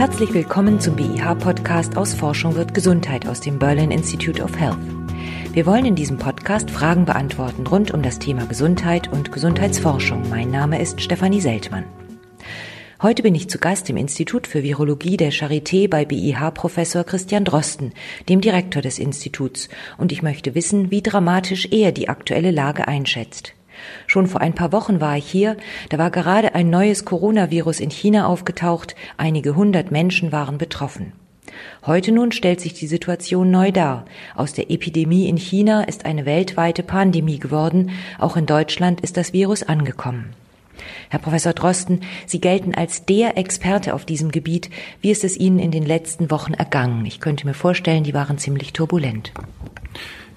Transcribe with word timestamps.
Herzlich 0.00 0.32
willkommen 0.32 0.80
zum 0.80 0.96
BIH-Podcast 0.96 1.98
aus 1.98 2.14
Forschung 2.14 2.54
wird 2.54 2.72
Gesundheit 2.72 3.28
aus 3.28 3.42
dem 3.42 3.58
Berlin 3.58 3.90
Institute 3.90 4.42
of 4.42 4.58
Health. 4.58 4.78
Wir 5.52 5.66
wollen 5.66 5.84
in 5.84 5.94
diesem 5.94 6.16
Podcast 6.16 6.70
Fragen 6.70 7.04
beantworten 7.04 7.66
rund 7.66 7.90
um 7.90 8.00
das 8.00 8.18
Thema 8.18 8.46
Gesundheit 8.46 9.12
und 9.12 9.30
Gesundheitsforschung. 9.30 10.26
Mein 10.30 10.50
Name 10.50 10.80
ist 10.80 11.02
Stefanie 11.02 11.42
Seltmann. 11.42 11.84
Heute 13.02 13.22
bin 13.22 13.34
ich 13.34 13.50
zu 13.50 13.58
Gast 13.58 13.90
im 13.90 13.98
Institut 13.98 14.46
für 14.46 14.62
Virologie 14.62 15.18
der 15.18 15.32
Charité 15.32 15.86
bei 15.86 16.06
BIH 16.06 16.50
Professor 16.52 17.04
Christian 17.04 17.44
Drosten, 17.44 17.92
dem 18.26 18.40
Direktor 18.40 18.80
des 18.80 18.98
Instituts, 18.98 19.68
und 19.98 20.12
ich 20.12 20.22
möchte 20.22 20.54
wissen, 20.54 20.90
wie 20.90 21.02
dramatisch 21.02 21.68
er 21.72 21.92
die 21.92 22.08
aktuelle 22.08 22.52
Lage 22.52 22.88
einschätzt. 22.88 23.52
Schon 24.06 24.26
vor 24.26 24.40
ein 24.40 24.54
paar 24.54 24.72
Wochen 24.72 25.00
war 25.00 25.16
ich 25.16 25.26
hier, 25.26 25.56
da 25.88 25.98
war 25.98 26.10
gerade 26.10 26.54
ein 26.54 26.70
neues 26.70 27.04
Coronavirus 27.04 27.80
in 27.80 27.90
China 27.90 28.26
aufgetaucht, 28.26 28.94
einige 29.16 29.56
hundert 29.56 29.90
Menschen 29.90 30.32
waren 30.32 30.58
betroffen. 30.58 31.12
Heute 31.84 32.12
nun 32.12 32.32
stellt 32.32 32.60
sich 32.60 32.74
die 32.74 32.86
Situation 32.86 33.50
neu 33.50 33.72
dar. 33.72 34.04
Aus 34.34 34.52
der 34.52 34.70
Epidemie 34.70 35.28
in 35.28 35.36
China 35.36 35.82
ist 35.82 36.04
eine 36.04 36.26
weltweite 36.26 36.82
Pandemie 36.82 37.38
geworden, 37.38 37.90
auch 38.18 38.36
in 38.36 38.46
Deutschland 38.46 39.00
ist 39.00 39.16
das 39.16 39.32
Virus 39.32 39.62
angekommen. 39.62 40.34
Herr 41.10 41.18
Professor 41.18 41.52
Drosten, 41.52 42.02
Sie 42.24 42.40
gelten 42.40 42.72
als 42.72 43.04
der 43.04 43.36
Experte 43.36 43.94
auf 43.94 44.04
diesem 44.04 44.30
Gebiet. 44.30 44.70
Wie 45.00 45.10
ist 45.10 45.24
es 45.24 45.36
Ihnen 45.36 45.58
in 45.58 45.72
den 45.72 45.84
letzten 45.84 46.30
Wochen 46.30 46.54
ergangen? 46.54 47.04
Ich 47.04 47.18
könnte 47.18 47.48
mir 47.48 47.54
vorstellen, 47.54 48.04
die 48.04 48.14
waren 48.14 48.38
ziemlich 48.38 48.72
turbulent. 48.72 49.32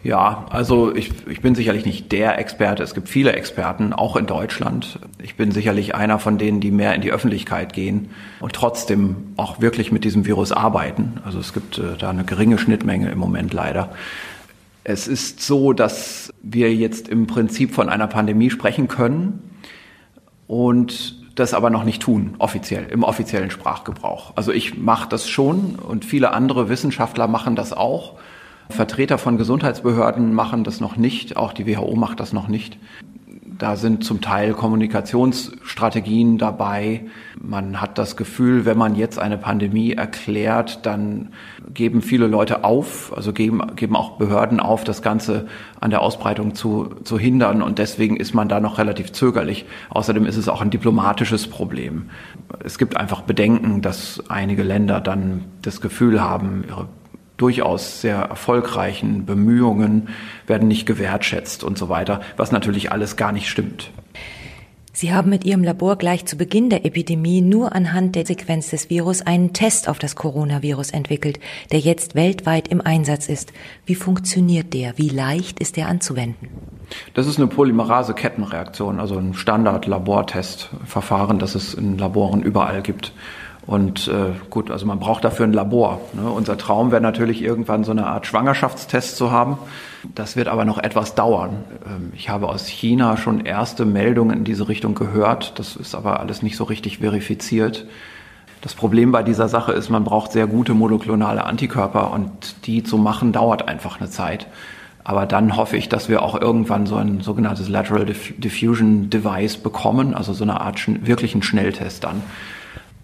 Ja, 0.04 0.48
also 0.50 0.94
ich, 0.94 1.12
ich 1.28 1.42
bin 1.42 1.54
sicherlich 1.54 1.86
nicht 1.86 2.12
der 2.12 2.40
Experte. 2.40 2.82
Es 2.82 2.96
gibt 2.96 3.08
viele 3.08 3.34
Experten, 3.34 3.94
auch 3.94 4.16
in 4.16 4.26
Deutschland. 4.26 4.98
Ich 5.22 5.36
bin 5.36 5.52
sicherlich 5.52 5.94
einer 5.94 6.18
von 6.18 6.40
denen, 6.40 6.60
die 6.60 6.72
mehr 6.72 6.96
in 6.96 7.02
die 7.02 7.12
Öffentlichkeit 7.12 7.72
gehen 7.72 8.10
und 8.40 8.54
trotzdem 8.54 9.16
auch 9.38 9.62
wirklich 9.62 9.92
mit 9.92 10.04
diesem 10.04 10.26
Virus 10.26 10.52
arbeiten. 10.52 11.22
Also 11.24 11.38
es 11.38 11.54
gibt 11.54 11.78
äh, 11.78 11.98
da 12.00 12.10
eine 12.10 12.24
geringe 12.24 12.58
Schnittmenge 12.58 13.12
im 13.12 13.20
Moment 13.20 13.54
leider. 13.54 13.94
Es 14.84 15.08
ist 15.08 15.40
so, 15.40 15.72
dass 15.72 16.34
wir 16.42 16.74
jetzt 16.74 17.08
im 17.08 17.28
Prinzip 17.28 17.76
von 17.76 17.90
einer 17.90 18.08
Pandemie 18.08 18.50
sprechen 18.50 18.88
können 18.88 19.53
und 20.54 21.16
das 21.34 21.56
aber 21.56 21.72
noch 21.72 21.84
nicht 21.84 22.04
tun, 22.04 22.36
offiziell, 22.38 22.86
im 22.92 23.02
offiziellen 23.02 23.50
Sprachgebrauch. 23.50 24.34
Also 24.36 24.52
ich 24.52 24.78
mache 24.78 25.10
das 25.10 25.28
schon 25.28 25.78
und 25.78 26.06
viele 26.06 26.32
andere 26.32 26.70
Wissenschaftler 26.70 27.28
machen 27.28 27.56
das 27.56 27.74
auch. 27.74 28.14
Vertreter 28.70 29.18
von 29.18 29.40
Gesundheitsbehörden 29.40 30.32
machen 30.32 30.64
das 30.64 30.80
noch 30.80 30.96
nicht, 30.96 31.38
auch 31.38 31.54
die 31.54 31.66
WHO 31.66 31.96
macht 31.96 32.20
das 32.20 32.34
noch 32.34 32.48
nicht. 32.48 32.78
Da 33.58 33.76
sind 33.76 34.04
zum 34.04 34.22
Teil 34.22 34.54
Kommunikationsstrategien 34.54 36.38
dabei. 36.38 37.02
Man 37.40 37.82
hat 37.82 37.98
das 37.98 38.18
Gefühl, 38.18 38.66
wenn 38.66 38.78
man 38.78 38.96
jetzt 38.96 39.20
eine 39.20 39.38
Pandemie 39.38 39.94
erklärt, 39.94 40.86
dann 40.86 41.34
geben 41.74 42.02
viele 42.02 42.28
Leute 42.28 42.64
auf, 42.64 43.16
also 43.16 43.32
geben, 43.32 43.62
geben 43.76 43.96
auch 43.96 44.18
Behörden 44.18 44.60
auf, 44.60 44.84
das 44.84 45.02
Ganze 45.02 45.48
an 45.80 45.92
der 45.92 46.02
Ausbreitung 46.02 46.56
zu, 46.56 46.96
zu 47.04 47.20
hindern. 47.20 47.62
Und 47.62 47.78
deswegen 47.78 48.18
ist 48.18 48.34
man 48.34 48.50
da 48.50 48.60
noch 48.60 48.80
relativ 48.80 49.12
zögerlich. 49.12 49.66
Außerdem 49.90 50.26
ist 50.26 50.38
es 50.38 50.50
auch 50.50 50.62
ein 50.62 50.72
diplomatisches 50.72 51.48
Problem. 51.48 52.10
Es 52.64 52.78
gibt 52.78 52.98
einfach 52.98 53.22
Bedenken, 53.22 53.82
dass 53.82 54.24
einige 54.30 54.64
Länder 54.64 55.00
dann 55.00 55.46
das 55.62 55.80
Gefühl 55.80 56.22
haben, 56.22 56.64
ihre 56.68 56.88
durchaus 57.38 58.02
sehr 58.02 58.18
erfolgreichen 58.18 59.26
Bemühungen 59.26 60.10
werden 60.48 60.68
nicht 60.68 60.86
gewertschätzt 60.86 61.64
und 61.64 61.78
so 61.78 61.90
weiter, 61.90 62.22
was 62.38 62.52
natürlich 62.52 62.92
alles 62.92 63.16
gar 63.16 63.32
nicht 63.32 63.50
stimmt. 63.50 63.92
Sie 64.96 65.12
haben 65.12 65.32
mit 65.32 65.44
Ihrem 65.44 65.64
Labor 65.64 65.96
gleich 65.96 66.28
zu 66.28 66.38
Beginn 66.38 66.70
der 66.70 66.86
Epidemie 66.86 67.42
nur 67.42 67.74
anhand 67.74 68.16
der 68.16 68.28
Sequenz 68.28 68.70
des 68.70 68.92
Virus 68.92 69.24
einen 69.24 69.52
Test 69.52 69.90
auf 69.90 69.98
das 69.98 70.16
Coronavirus 70.16 70.92
entwickelt, 70.92 71.40
der 71.72 71.80
jetzt 71.80 72.14
weltweit 72.14 72.68
im 72.68 72.80
Einsatz 72.80 73.28
ist. 73.28 73.54
Wie 73.88 73.96
funktioniert 73.96 74.72
der? 74.76 74.96
Wie 75.00 75.10
leicht 75.10 75.60
ist 75.60 75.78
der 75.78 75.88
anzuwenden? 75.88 76.48
Das 77.16 77.26
ist 77.26 77.40
eine 77.40 77.48
Polymerase-Kettenreaktion, 77.48 79.00
also 79.00 79.18
ein 79.18 79.34
Standard-Labortestverfahren, 79.34 81.40
das 81.40 81.56
es 81.56 81.74
in 81.74 81.98
Laboren 81.98 82.44
überall 82.44 82.84
gibt. 82.84 83.14
Und 83.66 84.10
äh, 84.10 84.34
gut, 84.50 84.72
also 84.72 84.86
man 84.86 85.00
braucht 85.00 85.24
dafür 85.24 85.46
ein 85.46 85.54
Labor. 85.54 86.02
Ne? 86.14 86.30
Unser 86.30 86.58
Traum 86.58 86.92
wäre 86.92 87.02
natürlich 87.02 87.42
irgendwann 87.42 87.86
so 87.86 87.92
eine 87.92 88.08
Art 88.08 88.28
Schwangerschaftstest 88.28 89.16
zu 89.16 89.32
haben. 89.32 89.58
Das 90.16 90.36
wird 90.36 90.50
aber 90.50 90.66
noch 90.66 90.78
etwas 90.78 91.16
dauern. 91.16 91.64
Ähm, 91.86 92.12
ich 92.14 92.30
habe 92.30 92.50
aus 92.50 92.68
China 92.68 93.16
schon 93.16 93.46
erste 93.46 93.86
Meldungen 93.86 94.40
in 94.40 94.44
diese 94.44 94.68
Richtung 94.68 94.96
gehört. 94.96 95.60
Das 95.60 95.78
ist 95.78 95.96
aber 95.96 96.20
alles 96.20 96.42
nicht 96.44 96.58
so 96.58 96.66
richtig 96.66 96.98
verifiziert. 96.98 97.86
Das 98.60 98.76
Problem 98.76 99.14
bei 99.14 99.24
dieser 99.24 99.48
Sache 99.48 99.72
ist, 99.72 99.90
man 99.90 100.04
braucht 100.04 100.34
sehr 100.34 100.48
gute 100.48 100.74
monoklonale 100.74 101.46
Antikörper 101.46 102.12
und 102.12 102.66
die 102.66 102.84
zu 102.84 102.98
machen 102.98 103.32
dauert 103.32 103.68
einfach 103.70 104.00
eine 104.00 104.10
Zeit. 104.10 104.48
Aber 105.06 105.26
dann 105.26 105.58
hoffe 105.58 105.76
ich, 105.78 105.90
dass 105.90 106.08
wir 106.08 106.22
auch 106.22 106.40
irgendwann 106.40 106.86
so 106.86 106.96
ein 106.96 107.22
sogenanntes 107.22 107.68
Lateral 107.68 108.06
Diffusion 108.06 109.10
Device 109.10 109.58
bekommen, 109.58 110.14
also 110.14 110.32
so 110.32 110.44
eine 110.44 110.62
Art 110.62 110.82
wirklichen 111.06 111.44
Schnelltest 111.44 112.06
dann 112.06 112.22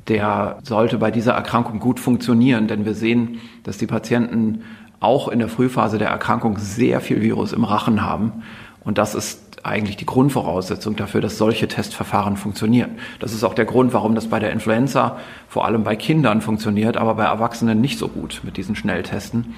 der 0.09 0.58
sollte 0.64 0.97
bei 0.97 1.12
dieser 1.12 1.34
Erkrankung 1.34 1.80
gut 1.80 2.00
funktionieren, 2.00 2.68
denn 2.68 2.86
wir 2.86 2.96
sehen, 2.96 3.40
dass 3.64 3.78
die 3.78 3.88
Patienten 3.88 4.64
auch 5.00 5.28
in 5.30 5.40
der 5.40 5.47
Frühphase 5.47 5.97
der 5.97 6.09
Erkrankung 6.09 6.58
sehr 6.58 7.00
viel 7.00 7.22
Virus 7.22 7.53
im 7.53 7.64
Rachen 7.64 8.02
haben. 8.02 8.44
Und 8.84 8.97
das 8.97 9.16
ist 9.16 9.50
eigentlich 9.64 9.97
die 9.97 10.06
Grundvoraussetzung 10.06 10.96
dafür, 10.96 11.22
dass 11.22 11.38
solche 11.38 11.68
Testverfahren 11.68 12.38
funktionieren. 12.38 12.92
Das 13.20 13.34
ist 13.34 13.44
auch 13.44 13.53
der 13.53 13.66
Grund, 13.66 13.94
warum 13.94 14.16
das 14.16 14.28
bei 14.28 14.40
der 14.40 14.52
Influenza 14.52 15.18
vor 15.47 15.66
allem 15.66 15.84
bei 15.84 15.96
Kindern 15.96 16.41
funktioniert, 16.41 16.97
aber 16.97 17.16
bei 17.16 17.26
Erwachsenen 17.26 17.81
nicht 17.81 18.00
so 18.00 18.08
gut 18.08 18.41
mit 18.44 18.58
diesen 18.58 18.76
Schnelltesten. 18.76 19.56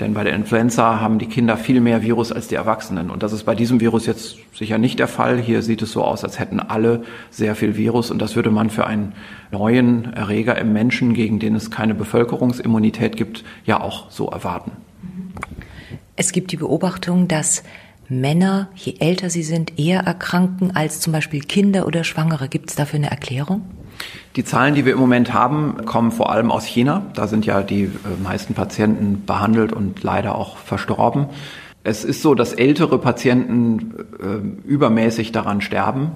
Denn 0.00 0.12
bei 0.12 0.24
der 0.24 0.34
Influenza 0.34 1.00
haben 1.00 1.18
die 1.18 1.26
Kinder 1.26 1.56
viel 1.56 1.80
mehr 1.80 2.02
Virus 2.02 2.30
als 2.30 2.48
die 2.48 2.54
Erwachsenen. 2.54 3.10
Und 3.10 3.22
das 3.22 3.32
ist 3.32 3.44
bei 3.44 3.54
diesem 3.54 3.80
Virus 3.80 4.04
jetzt 4.04 4.36
sicher 4.54 4.76
nicht 4.76 4.98
der 4.98 5.08
Fall. 5.08 5.38
Hier 5.38 5.62
sieht 5.62 5.80
es 5.80 5.92
so 5.92 6.04
aus, 6.04 6.22
als 6.22 6.38
hätten 6.38 6.60
alle 6.60 7.04
sehr 7.30 7.54
viel 7.54 7.76
Virus. 7.76 8.10
Und 8.10 8.20
das 8.20 8.36
würde 8.36 8.50
man 8.50 8.68
für 8.68 8.86
einen 8.86 9.14
neuen 9.50 10.12
Erreger 10.12 10.58
im 10.58 10.72
Menschen, 10.74 11.14
gegen 11.14 11.38
den 11.38 11.54
es 11.54 11.70
keine 11.70 11.94
Bevölkerungsimmunität 11.94 13.16
gibt, 13.16 13.42
ja 13.64 13.80
auch 13.80 14.10
so 14.10 14.28
erwarten. 14.28 14.72
Es 16.14 16.32
gibt 16.32 16.52
die 16.52 16.56
Beobachtung, 16.56 17.26
dass 17.26 17.62
Männer, 18.08 18.68
je 18.74 18.96
älter 19.00 19.30
sie 19.30 19.42
sind, 19.42 19.78
eher 19.78 20.00
erkranken 20.00 20.76
als 20.76 21.00
zum 21.00 21.12
Beispiel 21.12 21.40
Kinder 21.40 21.86
oder 21.86 22.04
Schwangere. 22.04 22.48
Gibt 22.48 22.70
es 22.70 22.76
dafür 22.76 22.98
eine 22.98 23.10
Erklärung? 23.10 23.62
Die 24.36 24.44
Zahlen, 24.44 24.74
die 24.74 24.84
wir 24.84 24.92
im 24.92 24.98
Moment 24.98 25.32
haben, 25.32 25.84
kommen 25.86 26.12
vor 26.12 26.30
allem 26.30 26.50
aus 26.50 26.64
China. 26.64 27.02
Da 27.14 27.26
sind 27.26 27.46
ja 27.46 27.62
die 27.62 27.84
äh, 27.84 27.90
meisten 28.22 28.54
Patienten 28.54 29.24
behandelt 29.24 29.72
und 29.72 30.02
leider 30.02 30.34
auch 30.34 30.58
verstorben. 30.58 31.26
Es 31.84 32.04
ist 32.04 32.20
so, 32.20 32.34
dass 32.34 32.52
ältere 32.52 32.98
Patienten 32.98 33.94
äh, 34.18 34.68
übermäßig 34.68 35.32
daran 35.32 35.60
sterben. 35.60 36.12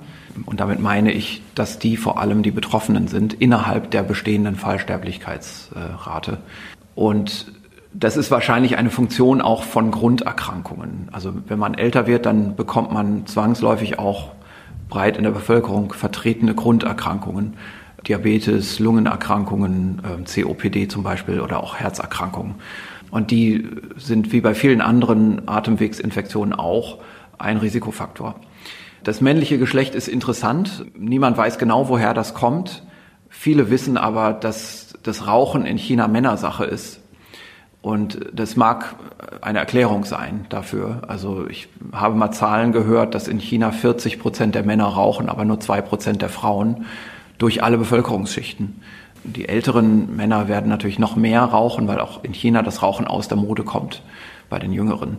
Und 0.46 0.60
damit 0.60 0.80
meine 0.80 1.12
ich, 1.12 1.42
dass 1.54 1.78
die 1.78 1.96
vor 1.96 2.18
allem 2.18 2.42
die 2.42 2.50
Betroffenen 2.50 3.08
sind 3.08 3.34
innerhalb 3.34 3.90
der 3.90 4.02
bestehenden 4.02 4.56
Fallsterblichkeitsrate. 4.56 6.38
Und 6.94 7.52
das 7.92 8.16
ist 8.16 8.30
wahrscheinlich 8.30 8.76
eine 8.78 8.90
Funktion 8.90 9.40
auch 9.40 9.62
von 9.62 9.90
Grunderkrankungen. 9.90 11.08
Also 11.12 11.32
wenn 11.48 11.58
man 11.58 11.74
älter 11.74 12.06
wird, 12.06 12.26
dann 12.26 12.56
bekommt 12.56 12.92
man 12.92 13.26
zwangsläufig 13.26 13.98
auch 13.98 14.32
breit 14.90 15.16
in 15.16 15.24
der 15.24 15.30
Bevölkerung 15.30 15.92
vertretene 15.92 16.54
Grunderkrankungen. 16.54 17.54
Diabetes, 18.06 18.78
Lungenerkrankungen, 18.78 20.02
ähm, 20.04 20.24
COPD 20.24 20.88
zum 20.88 21.02
Beispiel 21.02 21.40
oder 21.40 21.62
auch 21.62 21.76
Herzerkrankungen. 21.76 22.56
Und 23.10 23.30
die 23.30 23.68
sind 23.96 24.32
wie 24.32 24.40
bei 24.40 24.54
vielen 24.54 24.80
anderen 24.80 25.48
Atemwegsinfektionen 25.48 26.54
auch 26.54 26.98
ein 27.38 27.56
Risikofaktor. 27.56 28.36
Das 29.02 29.20
männliche 29.20 29.58
Geschlecht 29.58 29.94
ist 29.94 30.08
interessant. 30.08 30.84
Niemand 30.96 31.36
weiß 31.36 31.58
genau, 31.58 31.88
woher 31.88 32.14
das 32.14 32.34
kommt. 32.34 32.82
Viele 33.28 33.70
wissen 33.70 33.96
aber, 33.96 34.32
dass 34.32 34.94
das 35.02 35.26
Rauchen 35.26 35.64
in 35.64 35.78
China 35.78 36.08
Männersache 36.08 36.64
ist. 36.64 36.99
Und 37.82 38.18
das 38.32 38.56
mag 38.56 38.94
eine 39.40 39.58
Erklärung 39.58 40.04
sein 40.04 40.44
dafür. 40.50 41.02
Also 41.08 41.46
ich 41.48 41.68
habe 41.92 42.14
mal 42.14 42.30
Zahlen 42.30 42.72
gehört, 42.72 43.14
dass 43.14 43.26
in 43.26 43.38
China 43.38 43.72
40 43.72 44.18
Prozent 44.18 44.54
der 44.54 44.64
Männer 44.64 44.84
rauchen, 44.84 45.28
aber 45.28 45.44
nur 45.44 45.60
zwei 45.60 45.80
Prozent 45.80 46.20
der 46.20 46.28
Frauen 46.28 46.84
durch 47.38 47.62
alle 47.62 47.78
Bevölkerungsschichten. 47.78 48.82
Die 49.24 49.48
älteren 49.48 50.14
Männer 50.14 50.48
werden 50.48 50.68
natürlich 50.68 50.98
noch 50.98 51.16
mehr 51.16 51.42
rauchen, 51.42 51.88
weil 51.88 52.00
auch 52.00 52.22
in 52.22 52.34
China 52.34 52.62
das 52.62 52.82
Rauchen 52.82 53.06
aus 53.06 53.28
der 53.28 53.38
Mode 53.38 53.64
kommt 53.64 54.02
bei 54.50 54.58
den 54.58 54.72
Jüngeren, 54.72 55.18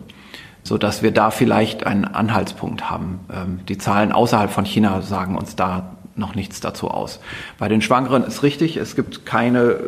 so 0.62 0.78
dass 0.78 1.02
wir 1.02 1.10
da 1.10 1.30
vielleicht 1.30 1.84
einen 1.84 2.04
Anhaltspunkt 2.04 2.90
haben. 2.90 3.20
Ähm, 3.32 3.60
die 3.68 3.78
Zahlen 3.78 4.12
außerhalb 4.12 4.50
von 4.50 4.64
China 4.64 5.02
sagen 5.02 5.36
uns 5.36 5.56
da 5.56 5.96
noch 6.14 6.34
nichts 6.34 6.60
dazu 6.60 6.90
aus. 6.90 7.20
Bei 7.58 7.68
den 7.68 7.80
Schwangeren 7.80 8.22
ist 8.22 8.42
richtig, 8.42 8.76
es 8.76 8.94
gibt 8.94 9.24
keine 9.26 9.78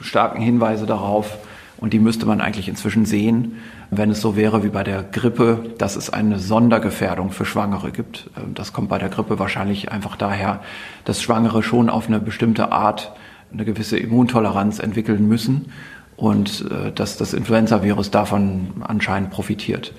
starken 0.00 0.40
Hinweise 0.40 0.86
darauf, 0.86 1.38
und 1.80 1.92
die 1.92 1.98
müsste 1.98 2.26
man 2.26 2.40
eigentlich 2.40 2.68
inzwischen 2.68 3.06
sehen, 3.06 3.56
wenn 3.90 4.10
es 4.10 4.20
so 4.20 4.36
wäre 4.36 4.62
wie 4.62 4.68
bei 4.68 4.84
der 4.84 5.02
Grippe, 5.02 5.64
dass 5.78 5.96
es 5.96 6.10
eine 6.10 6.38
Sondergefährdung 6.38 7.32
für 7.32 7.46
Schwangere 7.46 7.90
gibt. 7.90 8.30
Ähm, 8.36 8.54
das 8.54 8.72
kommt 8.72 8.88
bei 8.88 8.98
der 8.98 9.08
Grippe 9.08 9.38
wahrscheinlich 9.38 9.90
einfach 9.90 10.16
daher, 10.16 10.60
dass 11.04 11.22
Schwangere 11.22 11.62
schon 11.62 11.88
auf 11.88 12.06
eine 12.06 12.20
bestimmte 12.20 12.70
Art 12.70 13.12
eine 13.52 13.64
gewisse 13.64 13.98
Immuntoleranz 13.98 14.78
entwickeln 14.78 15.26
müssen 15.26 15.72
und 16.16 16.66
äh, 16.70 16.92
dass 16.92 17.16
das 17.16 17.32
Influenza-Virus 17.32 18.10
davon 18.10 18.68
anscheinend 18.80 19.30
profitiert. 19.30 19.94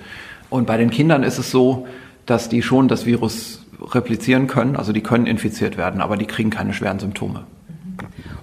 Und 0.50 0.66
bei 0.66 0.76
den 0.76 0.90
Kindern 0.90 1.22
ist 1.22 1.38
es 1.38 1.50
so, 1.50 1.86
dass 2.26 2.48
die 2.48 2.62
schon 2.62 2.86
das 2.86 3.06
Virus 3.06 3.66
replizieren 3.80 4.46
können, 4.46 4.76
also 4.76 4.92
die 4.92 5.00
können 5.00 5.26
infiziert 5.26 5.76
werden, 5.76 6.00
aber 6.00 6.16
die 6.16 6.26
kriegen 6.26 6.50
keine 6.50 6.72
schweren 6.72 7.00
Symptome. 7.00 7.44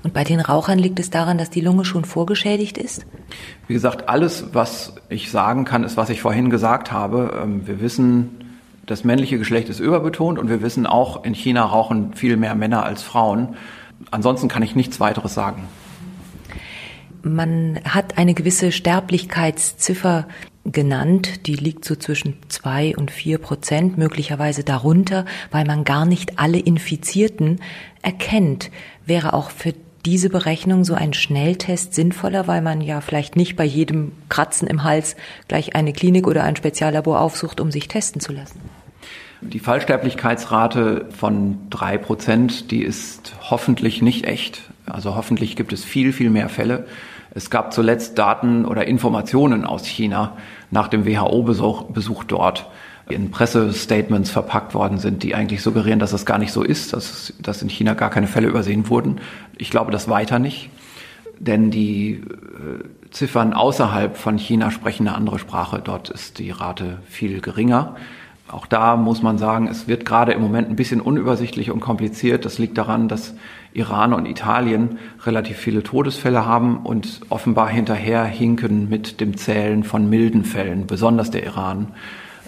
Und 0.04 0.14
bei 0.14 0.24
den 0.24 0.40
Rauchern 0.40 0.80
liegt 0.80 1.00
es 1.00 1.10
daran, 1.10 1.38
dass 1.38 1.50
die 1.50 1.62
Lunge 1.62 1.84
schon 1.84 2.06
vorgeschädigt 2.06 2.78
ist? 2.78 3.06
Wie 3.68 3.74
gesagt, 3.74 4.08
alles, 4.08 4.54
was 4.54 4.94
ich 5.10 5.30
sagen 5.30 5.66
kann, 5.66 5.84
ist, 5.84 5.98
was 5.98 6.10
ich 6.10 6.22
vorhin 6.22 6.50
gesagt 6.50 6.92
habe. 6.92 7.40
Ähm, 7.44 7.68
wir 7.68 7.82
wissen, 7.82 8.40
das 8.86 9.04
männliche 9.04 9.38
Geschlecht 9.38 9.70
ist 9.70 9.80
überbetont 9.80 10.40
und 10.40 10.50
wir 10.50 10.62
wissen 10.62 10.88
auch, 10.88 11.24
in 11.24 11.36
China 11.36 11.64
rauchen 11.64 12.14
viel 12.14 12.38
mehr 12.38 12.56
Männer 12.56 12.84
als 12.84 13.04
Frauen. 13.04 13.56
Ansonsten 14.10 14.48
kann 14.48 14.64
ich 14.64 14.76
nichts 14.76 15.00
weiteres 15.00 15.34
sagen. 15.34 15.68
Man 17.22 17.80
hat 17.84 18.18
eine 18.18 18.34
gewisse 18.34 18.72
Sterblichkeitsziffer 18.72 20.26
genannt, 20.64 21.48
die 21.48 21.56
liegt 21.56 21.84
so 21.84 21.96
zwischen 21.96 22.38
zwei 22.48 22.96
und 22.96 23.12
vier 23.12 23.38
Prozent, 23.40 23.98
möglicherweise 23.98 24.64
darunter, 24.64 25.26
weil 25.52 25.66
man 25.66 25.84
gar 25.84 26.06
nicht 26.06 26.40
alle 26.40 26.60
Infizierten 26.60 27.60
erkennt. 28.02 28.72
Wäre 29.06 29.34
auch 29.34 29.52
für 29.52 29.74
diese 30.06 30.30
Berechnung 30.30 30.86
so 30.86 30.94
ein 30.94 31.14
Schnelltest 31.14 31.94
sinnvoller, 31.94 32.48
weil 32.48 32.62
man 32.62 32.82
ja 32.82 33.02
vielleicht 33.02 33.36
nicht 33.36 33.56
bei 33.56 33.66
jedem 33.66 34.12
Kratzen 34.30 34.68
im 34.68 34.84
Hals 34.84 35.16
gleich 35.48 35.76
eine 35.76 35.94
Klinik 35.94 36.28
oder 36.28 36.44
ein 36.44 36.56
Speziallabor 36.56 37.20
aufsucht, 37.20 37.60
um 37.60 37.72
sich 37.72 37.88
testen 37.88 38.22
zu 38.22 38.34
lassen? 38.34 38.60
Die 39.42 39.60
Fallsterblichkeitsrate 39.60 41.08
von 41.18 41.60
drei 41.70 41.98
Prozent, 41.98 42.72
die 42.72 42.84
ist 42.84 43.34
hoffentlich 43.50 44.02
nicht 44.02 44.26
echt. 44.26 44.64
Also 44.86 45.16
hoffentlich 45.16 45.56
gibt 45.56 45.72
es 45.72 45.86
viel, 45.86 46.12
viel 46.12 46.30
mehr 46.30 46.50
Fälle. 46.50 46.88
Es 47.32 47.50
gab 47.50 47.74
zuletzt 47.74 48.18
Daten 48.18 48.66
oder 48.66 48.88
Informationen 48.88 49.66
aus 49.66 49.86
China 49.86 50.38
nach 50.72 50.88
dem 50.88 51.06
WHO-Besuch 51.06 51.84
Besuch 51.84 52.24
dort 52.24 52.70
in 53.10 53.32
Pressestatements 53.32 54.30
verpackt 54.30 54.74
worden 54.74 54.98
sind, 55.00 55.24
die 55.24 55.36
eigentlich 55.36 55.62
suggerieren, 55.62 56.00
dass 56.00 56.14
es 56.14 56.26
gar 56.26 56.38
nicht 56.38 56.52
so 56.52 56.64
ist, 56.64 56.94
dass, 56.94 57.34
dass 57.42 57.62
in 57.62 57.70
China 57.70 57.94
gar 57.94 58.10
keine 58.10 58.28
Fälle 58.28 58.48
übersehen 58.48 58.90
wurden. 58.90 59.20
Ich 59.58 59.72
glaube 59.72 59.92
das 59.92 60.08
weiter 60.08 60.40
nicht, 60.40 60.70
denn 61.40 61.72
die 61.72 62.22
äh, 62.22 63.10
Ziffern 63.12 63.54
außerhalb 63.54 64.16
von 64.16 64.38
China 64.38 64.72
sprechen 64.72 65.08
eine 65.08 65.18
andere 65.18 65.40
Sprache. 65.40 65.82
Dort 65.84 66.10
ist 66.10 66.40
die 66.40 66.52
Rate 66.52 67.00
viel 67.08 67.42
geringer. 67.42 67.96
Auch 68.52 68.66
da 68.66 68.96
muss 68.96 69.22
man 69.22 69.38
sagen, 69.38 69.68
es 69.68 69.88
wird 69.88 70.06
gerade 70.06 70.32
im 70.32 70.42
Moment 70.42 70.70
ein 70.70 70.76
bisschen 70.76 71.02
unübersichtlich 71.02 71.70
und 71.70 71.82
kompliziert. 71.82 72.46
Das 72.46 72.58
liegt 72.58 72.78
daran, 72.80 73.08
dass 73.08 73.36
Iran 73.74 74.14
und 74.14 74.26
Italien 74.26 74.98
relativ 75.24 75.58
viele 75.58 75.84
Todesfälle 75.84 76.46
haben 76.46 76.78
und 76.78 77.22
offenbar 77.30 77.70
hinterher 77.70 78.24
hinken 78.26 78.90
mit 78.90 79.22
dem 79.22 79.38
Zählen 79.38 79.84
von 79.84 80.10
milden 80.10 80.44
Fällen, 80.44 80.88
besonders 80.88 81.30
der 81.30 81.44
Iran. 81.44 81.90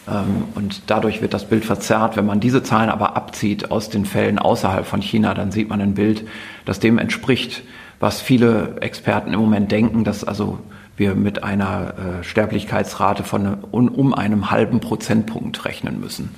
Ähm, 0.08 0.46
und 0.56 0.84
dadurch 0.88 1.22
wird 1.22 1.34
das 1.34 1.48
Bild 1.48 1.66
verzerrt. 1.66 2.18
Wenn 2.18 2.26
man 2.26 2.40
diese 2.40 2.64
Zahlen 2.64 2.90
aber 2.90 3.16
abzieht 3.16 3.72
aus 3.72 3.90
den 3.90 4.06
Fällen 4.06 4.40
außerhalb 4.40 4.86
von 4.86 5.02
China, 5.02 5.34
dann 5.34 5.52
sieht 5.52 5.70
man 5.70 5.82
ein 5.82 5.94
Bild, 5.94 6.28
das 6.66 6.80
dem 6.80 6.98
entspricht, 6.98 7.64
was 8.00 8.22
viele 8.22 8.78
Experten 8.82 9.34
im 9.34 9.40
Moment 9.40 9.72
denken, 9.72 10.04
dass 10.04 10.24
also 10.24 10.60
wir 10.98 11.16
mit 11.16 11.44
einer 11.44 11.94
äh, 12.20 12.24
Sterblichkeitsrate 12.24 13.24
von 13.24 13.64
um, 13.72 14.14
einem 14.14 14.52
halben 14.52 14.80
Prozentpunkt 14.80 15.66
rechnen 15.66 16.00
müssen. 16.00 16.30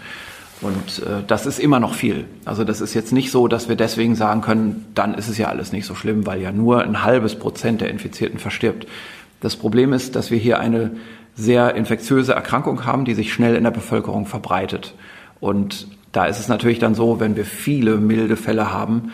Und 0.62 1.06
äh, 1.06 1.24
das 1.28 1.46
ist 1.46 1.60
immer 1.60 1.80
noch 1.80 1.94
viel. 1.94 2.26
Also 2.46 2.64
das 2.64 2.80
ist 2.80 2.94
jetzt 2.94 3.12
nicht 3.12 3.32
so, 3.32 3.48
dass 3.48 3.68
wir 3.68 3.76
deswegen 3.76 4.16
sagen 4.16 4.42
können, 4.42 4.86
dann 4.94 5.14
ist 5.16 5.28
es 5.28 5.38
ja 5.38 5.48
alles 5.48 5.74
nicht 5.74 5.86
so 5.86 5.96
schlimm, 5.96 6.26
weil 6.26 6.42
ja 6.42 6.52
nur 6.52 6.82
ein 6.84 7.04
halbes 7.04 7.36
Prozent 7.36 7.82
der 7.82 7.90
Infizierten 7.90 8.40
verstirbt. 8.40 8.88
Das 9.42 9.58
Problem 9.58 9.92
ist, 9.92 10.16
dass 10.16 10.32
wir 10.32 10.38
hier 10.38 10.60
eine 10.60 10.92
sehr 11.36 11.76
infektiöse 11.76 12.34
Erkrankung 12.34 12.86
haben, 12.86 13.06
die 13.06 13.14
sich 13.14 13.34
schnell 13.34 13.56
in 13.56 13.64
der 13.64 13.72
Bevölkerung 13.72 14.26
verbreitet. 14.26 14.94
Und 15.40 15.88
da 16.12 16.26
ist 16.26 16.40
es 16.40 16.48
natürlich 16.48 16.80
dann 16.80 16.96
so, 16.96 17.20
wenn 17.20 17.36
wir 17.36 17.46
viele 17.46 17.98
milde 17.98 18.36
Fälle 18.36 18.72
haben, 18.72 19.12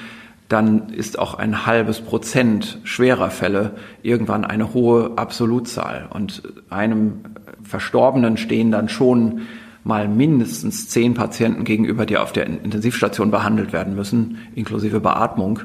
dann 0.50 0.90
ist 0.90 1.20
auch 1.20 1.36
ein 1.36 1.66
halbes 1.66 2.02
Prozent 2.02 2.80
schwerer 2.84 3.30
Fälle 3.30 3.76
irgendwann 4.02 4.44
eine 4.44 4.74
hohe 4.74 5.12
Absolutzahl. 5.16 6.08
Und 6.12 6.42
einem 6.70 7.22
Verstorbenen 7.64 8.38
stehen 8.38 8.72
dann 8.72 8.90
schon 8.90 9.42
mal 9.84 10.08
mindestens 10.08 10.90
zehn 10.90 11.14
Patienten 11.14 11.64
gegenüber, 11.64 12.06
die 12.06 12.18
auf 12.18 12.34
der 12.34 12.48
Intensivstation 12.48 13.32
behandelt 13.32 13.74
werden 13.74 13.96
müssen, 13.96 14.40
inklusive 14.56 15.00
Beatmung. 15.00 15.62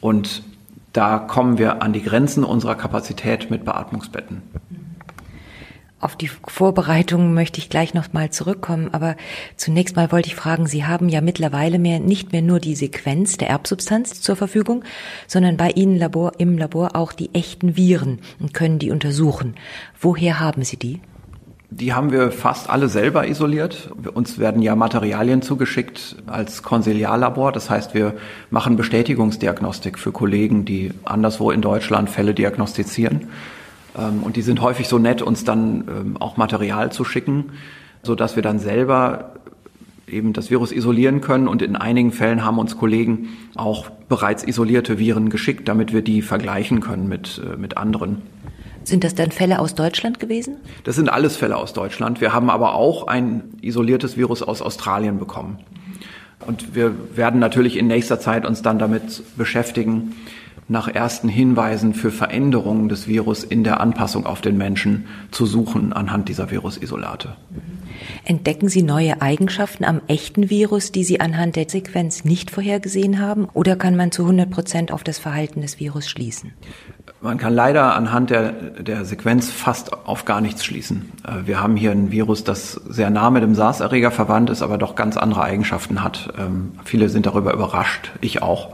Und 0.00 0.42
da 0.92 1.18
kommen 1.18 1.58
wir 1.58 1.82
an 1.82 1.92
die 1.92 2.02
Grenzen 2.02 2.44
unserer 2.44 2.76
Kapazität 2.76 3.50
mit 3.50 3.64
Beatmungsbetten. 3.64 4.42
Auf 6.00 6.16
die 6.16 6.28
Vorbereitungen 6.28 7.34
möchte 7.34 7.58
ich 7.58 7.68
gleich 7.68 7.92
noch 7.92 8.14
mal 8.14 8.30
zurückkommen, 8.30 8.88
aber 8.92 9.16
zunächst 9.56 9.96
mal 9.96 10.10
wollte 10.10 10.28
ich 10.28 10.34
fragen, 10.34 10.66
Sie 10.66 10.86
haben 10.86 11.10
ja 11.10 11.20
mittlerweile 11.20 11.78
mehr, 11.78 12.00
nicht 12.00 12.32
mehr 12.32 12.40
nur 12.40 12.58
die 12.58 12.74
Sequenz 12.74 13.36
der 13.36 13.50
Erbsubstanz 13.50 14.22
zur 14.22 14.34
Verfügung, 14.34 14.82
sondern 15.26 15.58
bei 15.58 15.72
Ihnen 15.72 15.98
Labor, 15.98 16.32
im 16.38 16.56
Labor 16.56 16.96
auch 16.96 17.12
die 17.12 17.34
echten 17.34 17.76
Viren 17.76 18.20
und 18.38 18.54
können 18.54 18.78
die 18.78 18.90
untersuchen. 18.90 19.56
Woher 20.00 20.40
haben 20.40 20.64
Sie 20.64 20.78
die? 20.78 21.00
Die 21.68 21.92
haben 21.92 22.10
wir 22.12 22.32
fast 22.32 22.70
alle 22.70 22.88
selber 22.88 23.28
isoliert. 23.28 23.90
Uns 24.14 24.38
werden 24.38 24.62
ja 24.62 24.74
Materialien 24.76 25.42
zugeschickt 25.42 26.16
als 26.26 26.62
Konsiliarlabor. 26.62 27.52
Das 27.52 27.68
heißt, 27.68 27.92
wir 27.92 28.14
machen 28.48 28.76
Bestätigungsdiagnostik 28.76 29.98
für 29.98 30.12
Kollegen, 30.12 30.64
die 30.64 30.92
anderswo 31.04 31.50
in 31.50 31.60
Deutschland 31.60 32.08
Fälle 32.08 32.32
diagnostizieren. 32.32 33.28
Ähm, 33.98 34.22
und 34.22 34.36
die 34.36 34.42
sind 34.42 34.60
häufig 34.60 34.88
so 34.88 34.98
nett, 34.98 35.22
uns 35.22 35.44
dann 35.44 35.84
ähm, 35.88 36.16
auch 36.18 36.36
Material 36.36 36.92
zu 36.92 37.04
schicken, 37.04 37.52
so 38.02 38.14
dass 38.14 38.36
wir 38.36 38.42
dann 38.42 38.58
selber 38.58 39.34
eben 40.06 40.32
das 40.32 40.50
Virus 40.50 40.72
isolieren 40.72 41.20
können. 41.20 41.48
Und 41.48 41.62
in 41.62 41.76
einigen 41.76 42.12
Fällen 42.12 42.44
haben 42.44 42.58
uns 42.58 42.76
Kollegen 42.76 43.28
auch 43.54 43.90
bereits 44.08 44.44
isolierte 44.44 44.98
Viren 44.98 45.30
geschickt, 45.30 45.68
damit 45.68 45.92
wir 45.92 46.02
die 46.02 46.22
vergleichen 46.22 46.80
können 46.80 47.08
mit, 47.08 47.40
äh, 47.44 47.56
mit 47.56 47.76
anderen. 47.76 48.22
Sind 48.82 49.04
das 49.04 49.14
dann 49.14 49.30
Fälle 49.30 49.58
aus 49.58 49.74
Deutschland 49.74 50.18
gewesen? 50.20 50.56
Das 50.84 50.96
sind 50.96 51.10
alles 51.10 51.36
Fälle 51.36 51.56
aus 51.56 51.72
Deutschland. 51.72 52.20
Wir 52.20 52.32
haben 52.32 52.48
aber 52.50 52.74
auch 52.74 53.06
ein 53.06 53.42
isoliertes 53.60 54.16
Virus 54.16 54.42
aus 54.42 54.62
Australien 54.62 55.18
bekommen. 55.18 55.58
Und 56.46 56.74
wir 56.74 56.94
werden 57.14 57.38
natürlich 57.38 57.76
in 57.76 57.86
nächster 57.86 58.18
Zeit 58.18 58.46
uns 58.46 58.62
dann 58.62 58.78
damit 58.78 59.22
beschäftigen, 59.36 60.14
nach 60.70 60.86
ersten 60.86 61.28
Hinweisen 61.28 61.94
für 61.94 62.12
Veränderungen 62.12 62.88
des 62.88 63.08
Virus 63.08 63.42
in 63.42 63.64
der 63.64 63.80
Anpassung 63.80 64.24
auf 64.24 64.40
den 64.40 64.56
Menschen 64.56 65.06
zu 65.32 65.44
suchen 65.44 65.92
anhand 65.92 66.28
dieser 66.28 66.52
Virusisolate. 66.52 67.36
Entdecken 68.24 68.68
Sie 68.68 68.82
neue 68.82 69.20
Eigenschaften 69.20 69.84
am 69.84 70.00
echten 70.06 70.48
Virus, 70.48 70.92
die 70.92 71.02
Sie 71.02 71.20
anhand 71.20 71.56
der 71.56 71.68
Sequenz 71.68 72.24
nicht 72.24 72.52
vorhergesehen 72.52 73.18
haben? 73.18 73.48
Oder 73.52 73.74
kann 73.74 73.96
man 73.96 74.12
zu 74.12 74.22
100 74.22 74.48
Prozent 74.48 74.92
auf 74.92 75.02
das 75.02 75.18
Verhalten 75.18 75.60
des 75.60 75.80
Virus 75.80 76.08
schließen? 76.08 76.52
Man 77.20 77.36
kann 77.36 77.52
leider 77.52 77.96
anhand 77.96 78.30
der, 78.30 78.52
der 78.52 79.04
Sequenz 79.04 79.50
fast 79.50 79.92
auf 80.06 80.24
gar 80.24 80.40
nichts 80.40 80.64
schließen. 80.64 81.10
Äh, 81.26 81.46
wir 81.46 81.60
haben 81.60 81.76
hier 81.76 81.90
ein 81.90 82.12
Virus, 82.12 82.44
das 82.44 82.72
sehr 82.72 83.10
nah 83.10 83.30
mit 83.30 83.42
dem 83.42 83.56
SARS-Erreger 83.56 84.12
verwandt 84.12 84.50
ist, 84.50 84.62
aber 84.62 84.78
doch 84.78 84.94
ganz 84.94 85.16
andere 85.16 85.42
Eigenschaften 85.42 86.04
hat. 86.04 86.32
Ähm, 86.38 86.72
viele 86.84 87.08
sind 87.08 87.26
darüber 87.26 87.52
überrascht, 87.52 88.12
ich 88.20 88.40
auch. 88.40 88.72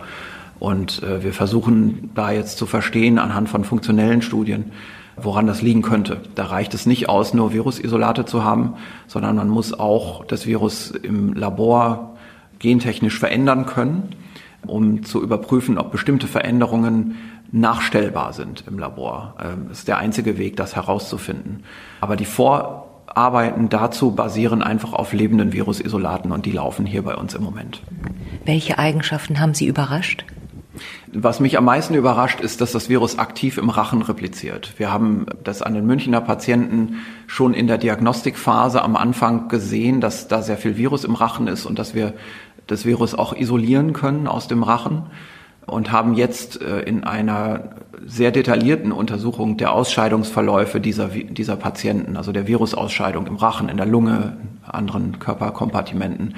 Und 0.59 1.03
äh, 1.03 1.23
wir 1.23 1.33
versuchen 1.33 2.11
da 2.15 2.31
jetzt 2.31 2.59
zu 2.59 2.67
verstehen 2.67 3.19
anhand 3.19 3.49
von 3.49 3.65
funktionellen 3.65 4.23
Studien, 4.23 4.73
woran 5.17 5.47
das 5.47 5.63
liegen 5.63 5.83
könnte. 5.83 6.21
Da 6.35 6.47
reicht 6.47 6.75
es 6.75 6.87
nicht 6.87 7.09
aus, 7.09 7.35
nur 7.35 7.53
Virusisolate 7.53 8.25
zu 8.25 8.45
haben, 8.45 8.75
sondern 9.07 9.37
man 9.37 9.49
muss 9.49 9.79
auch 9.79 10.25
das 10.25 10.47
Virus 10.47 10.91
im 10.91 11.35
Labor 11.35 12.17
gentechnisch 12.59 13.19
verändern 13.19 13.67
können, 13.67 14.11
um 14.67 15.05
zu 15.05 15.23
überprüfen, 15.23 15.79
ob 15.79 15.93
bestimmte 15.93 16.27
Veränderungen 16.27 17.17
nachstellbar 17.53 18.33
sind 18.33 18.65
im 18.67 18.79
Labor. 18.79 19.37
Ähm, 19.43 19.71
ist 19.71 19.89
der 19.89 19.99
einzige 19.99 20.39
Weg, 20.39 20.57
das 20.57 20.75
herauszufinden. 20.75 21.63
Aber 22.01 22.17
die 22.17 22.25
Vorarbeiten 22.25 23.69
dazu 23.69 24.13
basieren 24.13 24.63
einfach 24.63 24.93
auf 24.93 25.13
lebenden 25.13 25.53
Virusisolaten 25.53 26.33
und 26.33 26.47
die 26.47 26.53
laufen 26.53 26.87
hier 26.87 27.03
bei 27.03 27.15
uns 27.15 27.35
im 27.35 27.45
Moment. 27.45 27.83
Welche 28.45 28.79
Eigenschaften 28.79 29.39
haben 29.39 29.55
Sie 29.55 29.67
überrascht? 29.67 30.25
Was 31.13 31.41
mich 31.41 31.57
am 31.57 31.65
meisten 31.65 31.95
überrascht, 31.95 32.41
ist, 32.41 32.61
dass 32.61 32.73
das 32.73 32.89
Virus 32.89 33.19
aktiv 33.19 33.59
im 33.59 33.71
Rachen 33.71 34.03
repliziert. 34.03 34.75
Wir 34.77 34.93
haben 34.93 35.27
das 35.45 35.63
an 35.63 35.75
den 35.75 35.87
Münchner 35.87 36.21
Patienten 36.21 36.97
schon 37.27 37.55
in 37.55 37.67
der 37.67 37.79
Diagnostikphase 37.79 38.83
am 38.83 38.97
Anfang 38.97 39.49
gesehen, 39.49 40.01
dass 40.01 40.29
da 40.29 40.43
sehr 40.43 40.57
viel 40.57 40.77
Virus 40.77 41.05
im 41.05 41.15
Rachen 41.15 41.47
ist 41.49 41.67
und 41.67 41.79
dass 41.79 41.95
wir 41.95 42.15
das 42.67 42.85
Virus 42.85 43.15
auch 43.15 43.35
isolieren 43.35 43.93
können 43.93 44.27
aus 44.27 44.49
dem 44.49 44.63
Rachen 44.63 45.05
und 45.67 45.91
haben 45.93 46.15
jetzt 46.15 46.61
äh, 46.61 46.81
in 46.81 47.05
einer 47.05 47.71
sehr 48.05 48.31
detaillierten 48.31 48.93
Untersuchung 48.93 49.57
der 49.57 49.73
Ausscheidungsverläufe 49.73 50.81
dieser, 50.81 51.09
dieser 51.09 51.57
Patienten, 51.57 52.17
also 52.17 52.33
der 52.33 52.47
Virusausscheidung 52.47 53.27
im 53.27 53.37
Rachen, 53.37 53.69
in 53.69 53.77
der 53.77 53.87
Lunge, 53.87 54.37
anderen 54.65 55.19
Körperkompartimenten, 55.19 56.35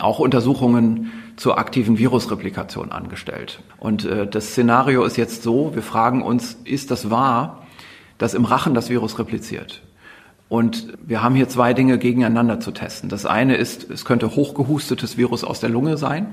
auch 0.00 0.18
Untersuchungen 0.18 1.12
zur 1.36 1.58
aktiven 1.58 1.98
Virusreplikation 1.98 2.92
angestellt. 2.92 3.60
Und 3.78 4.04
äh, 4.04 4.26
das 4.26 4.48
Szenario 4.48 5.04
ist 5.04 5.16
jetzt 5.16 5.42
so, 5.42 5.74
wir 5.74 5.82
fragen 5.82 6.22
uns, 6.22 6.58
ist 6.64 6.90
das 6.90 7.10
wahr, 7.10 7.66
dass 8.18 8.34
im 8.34 8.44
Rachen 8.44 8.74
das 8.74 8.88
Virus 8.88 9.18
repliziert? 9.18 9.82
Und 10.48 10.96
wir 11.04 11.22
haben 11.22 11.34
hier 11.34 11.48
zwei 11.48 11.74
Dinge 11.74 11.98
gegeneinander 11.98 12.60
zu 12.60 12.70
testen. 12.70 13.08
Das 13.08 13.26
eine 13.26 13.56
ist, 13.56 13.90
es 13.90 14.04
könnte 14.04 14.36
hochgehustetes 14.36 15.16
Virus 15.16 15.44
aus 15.44 15.60
der 15.60 15.70
Lunge 15.70 15.96
sein. 15.96 16.28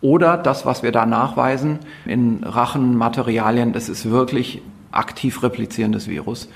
Oder 0.00 0.36
das, 0.36 0.66
was 0.66 0.82
wir 0.82 0.90
da 0.90 1.06
nachweisen 1.06 1.78
in 2.06 2.42
Rachenmaterialien, 2.42 3.72
das 3.72 3.88
ist 3.88 4.10
wirklich 4.10 4.62
aktiv 4.90 5.42
replizierendes 5.42 6.08
Virus. 6.08 6.48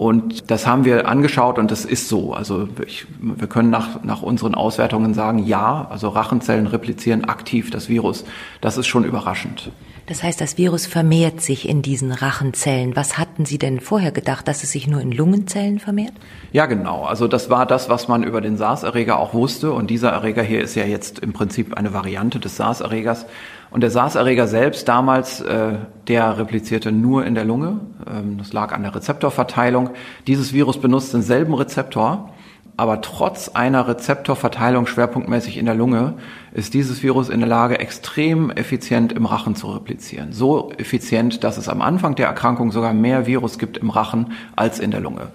Und 0.00 0.50
das 0.50 0.66
haben 0.66 0.86
wir 0.86 1.06
angeschaut 1.06 1.58
und 1.58 1.70
das 1.70 1.84
ist 1.84 2.08
so. 2.08 2.32
Also 2.32 2.70
ich, 2.86 3.04
wir 3.20 3.48
können 3.48 3.68
nach, 3.68 4.02
nach 4.02 4.22
unseren 4.22 4.54
Auswertungen 4.54 5.12
sagen, 5.12 5.44
ja, 5.44 5.88
also 5.90 6.08
Rachenzellen 6.08 6.66
replizieren 6.66 7.26
aktiv 7.26 7.70
das 7.70 7.90
Virus. 7.90 8.24
Das 8.62 8.78
ist 8.78 8.86
schon 8.86 9.04
überraschend. 9.04 9.70
Das 10.06 10.22
heißt, 10.22 10.40
das 10.40 10.56
Virus 10.56 10.86
vermehrt 10.86 11.42
sich 11.42 11.68
in 11.68 11.82
diesen 11.82 12.12
Rachenzellen. 12.12 12.96
Was 12.96 13.18
hatten 13.18 13.44
Sie 13.44 13.58
denn 13.58 13.78
vorher 13.78 14.10
gedacht, 14.10 14.48
dass 14.48 14.62
es 14.62 14.72
sich 14.72 14.86
nur 14.86 15.02
in 15.02 15.12
Lungenzellen 15.12 15.78
vermehrt? 15.78 16.14
Ja, 16.50 16.64
genau. 16.64 17.04
Also 17.04 17.28
das 17.28 17.50
war 17.50 17.66
das, 17.66 17.90
was 17.90 18.08
man 18.08 18.22
über 18.22 18.40
den 18.40 18.56
SARS-Erreger 18.56 19.18
auch 19.18 19.34
wusste. 19.34 19.70
Und 19.70 19.90
dieser 19.90 20.12
Erreger 20.12 20.42
hier 20.42 20.62
ist 20.62 20.76
ja 20.76 20.84
jetzt 20.84 21.18
im 21.18 21.34
Prinzip 21.34 21.74
eine 21.74 21.92
Variante 21.92 22.40
des 22.40 22.56
SARS-Erregers. 22.56 23.26
Und 23.70 23.82
der 23.82 23.90
SARS-Erreger 23.90 24.48
selbst 24.48 24.88
damals, 24.88 25.40
äh, 25.40 25.74
der 26.08 26.38
replizierte 26.38 26.90
nur 26.90 27.24
in 27.24 27.34
der 27.34 27.44
Lunge. 27.44 27.80
Ähm, 28.08 28.36
das 28.38 28.52
lag 28.52 28.72
an 28.72 28.82
der 28.82 28.94
Rezeptorverteilung. 28.94 29.90
Dieses 30.26 30.52
Virus 30.52 30.80
benutzt 30.80 31.14
denselben 31.14 31.54
Rezeptor, 31.54 32.30
aber 32.76 33.00
trotz 33.00 33.48
einer 33.48 33.86
Rezeptorverteilung 33.86 34.86
schwerpunktmäßig 34.86 35.56
in 35.56 35.66
der 35.66 35.74
Lunge 35.74 36.14
ist 36.52 36.74
dieses 36.74 37.02
Virus 37.02 37.28
in 37.28 37.40
der 37.40 37.48
Lage, 37.48 37.78
extrem 37.78 38.50
effizient 38.50 39.12
im 39.12 39.26
Rachen 39.26 39.54
zu 39.54 39.68
replizieren. 39.68 40.32
So 40.32 40.72
effizient, 40.78 41.44
dass 41.44 41.58
es 41.58 41.68
am 41.68 41.82
Anfang 41.82 42.16
der 42.16 42.26
Erkrankung 42.26 42.72
sogar 42.72 42.92
mehr 42.92 43.26
Virus 43.26 43.58
gibt 43.58 43.76
im 43.76 43.90
Rachen 43.90 44.32
als 44.56 44.80
in 44.80 44.90
der 44.90 45.00
Lunge. 45.00 45.28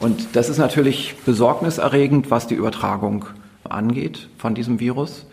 Und 0.00 0.36
das 0.36 0.48
ist 0.48 0.58
natürlich 0.58 1.16
besorgniserregend, 1.24 2.30
was 2.30 2.46
die 2.46 2.54
Übertragung 2.54 3.26
angeht 3.68 4.28
von 4.36 4.54
diesem 4.54 4.80
Virus. 4.80 5.26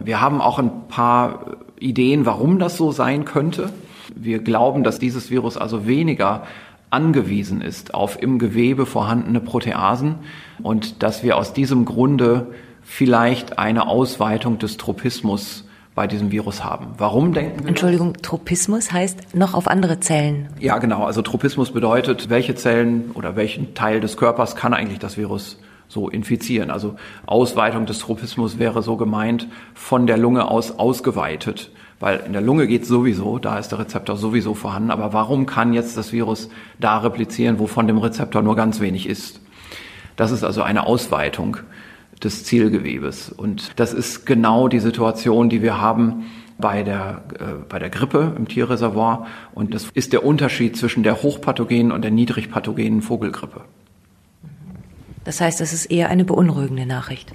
Wir 0.00 0.20
haben 0.20 0.40
auch 0.40 0.58
ein 0.58 0.88
paar 0.88 1.56
Ideen, 1.78 2.26
warum 2.26 2.58
das 2.58 2.76
so 2.76 2.92
sein 2.92 3.24
könnte. 3.24 3.70
Wir 4.14 4.38
glauben, 4.38 4.84
dass 4.84 4.98
dieses 4.98 5.30
Virus 5.30 5.56
also 5.56 5.86
weniger 5.86 6.44
angewiesen 6.90 7.60
ist 7.60 7.94
auf 7.94 8.20
im 8.22 8.38
Gewebe 8.38 8.86
vorhandene 8.86 9.40
Proteasen 9.40 10.16
und 10.62 11.02
dass 11.02 11.22
wir 11.22 11.36
aus 11.36 11.52
diesem 11.52 11.84
Grunde 11.84 12.46
vielleicht 12.82 13.58
eine 13.58 13.86
Ausweitung 13.86 14.58
des 14.58 14.78
Tropismus 14.78 15.64
bei 15.94 16.06
diesem 16.06 16.30
Virus 16.30 16.64
haben. 16.64 16.86
Warum 16.96 17.34
denken 17.34 17.64
wir? 17.64 17.68
Entschuldigung? 17.68 18.14
Tropismus 18.22 18.92
heißt 18.92 19.34
noch 19.34 19.54
auf 19.54 19.66
andere 19.66 20.00
Zellen. 20.00 20.48
Ja, 20.60 20.78
genau. 20.78 21.04
Also 21.04 21.22
Tropismus 21.22 21.72
bedeutet, 21.72 22.30
welche 22.30 22.54
Zellen 22.54 23.10
oder 23.14 23.36
welchen 23.36 23.74
Teil 23.74 24.00
des 24.00 24.16
Körpers 24.16 24.54
kann 24.56 24.72
eigentlich 24.72 25.00
das 25.00 25.16
Virus 25.16 25.58
so 25.88 26.08
infizieren. 26.08 26.70
Also 26.70 26.96
Ausweitung 27.26 27.86
des 27.86 27.98
Tropismus 27.98 28.58
wäre 28.58 28.82
so 28.82 28.96
gemeint, 28.96 29.48
von 29.74 30.06
der 30.06 30.18
Lunge 30.18 30.50
aus 30.50 30.78
ausgeweitet. 30.78 31.70
Weil 32.00 32.20
in 32.20 32.32
der 32.32 32.42
Lunge 32.42 32.68
geht 32.68 32.86
sowieso, 32.86 33.38
da 33.38 33.58
ist 33.58 33.70
der 33.70 33.80
Rezeptor 33.80 34.16
sowieso 34.16 34.54
vorhanden. 34.54 34.90
Aber 34.90 35.12
warum 35.12 35.46
kann 35.46 35.72
jetzt 35.72 35.96
das 35.96 36.12
Virus 36.12 36.48
da 36.78 36.98
replizieren, 36.98 37.58
wo 37.58 37.66
von 37.66 37.86
dem 37.88 37.98
Rezeptor 37.98 38.42
nur 38.42 38.54
ganz 38.54 38.80
wenig 38.80 39.08
ist? 39.08 39.40
Das 40.14 40.30
ist 40.30 40.44
also 40.44 40.62
eine 40.62 40.86
Ausweitung 40.86 41.58
des 42.22 42.44
Zielgewebes. 42.44 43.30
Und 43.30 43.72
das 43.80 43.92
ist 43.92 44.26
genau 44.26 44.68
die 44.68 44.80
Situation, 44.80 45.48
die 45.48 45.62
wir 45.62 45.80
haben 45.80 46.26
bei 46.58 46.82
der, 46.82 47.22
äh, 47.38 47.64
bei 47.68 47.78
der 47.78 47.90
Grippe 47.90 48.34
im 48.36 48.48
Tierreservoir. 48.48 49.26
Und 49.54 49.74
das 49.74 49.88
ist 49.94 50.12
der 50.12 50.24
Unterschied 50.24 50.76
zwischen 50.76 51.02
der 51.02 51.22
hochpathogenen 51.22 51.92
und 51.92 52.02
der 52.02 52.10
niedrigpathogenen 52.10 53.02
Vogelgrippe. 53.02 53.62
Das 55.28 55.42
heißt, 55.42 55.60
es 55.60 55.74
ist 55.74 55.90
eher 55.90 56.08
eine 56.08 56.24
beunruhigende 56.24 56.86
Nachricht. 56.86 57.34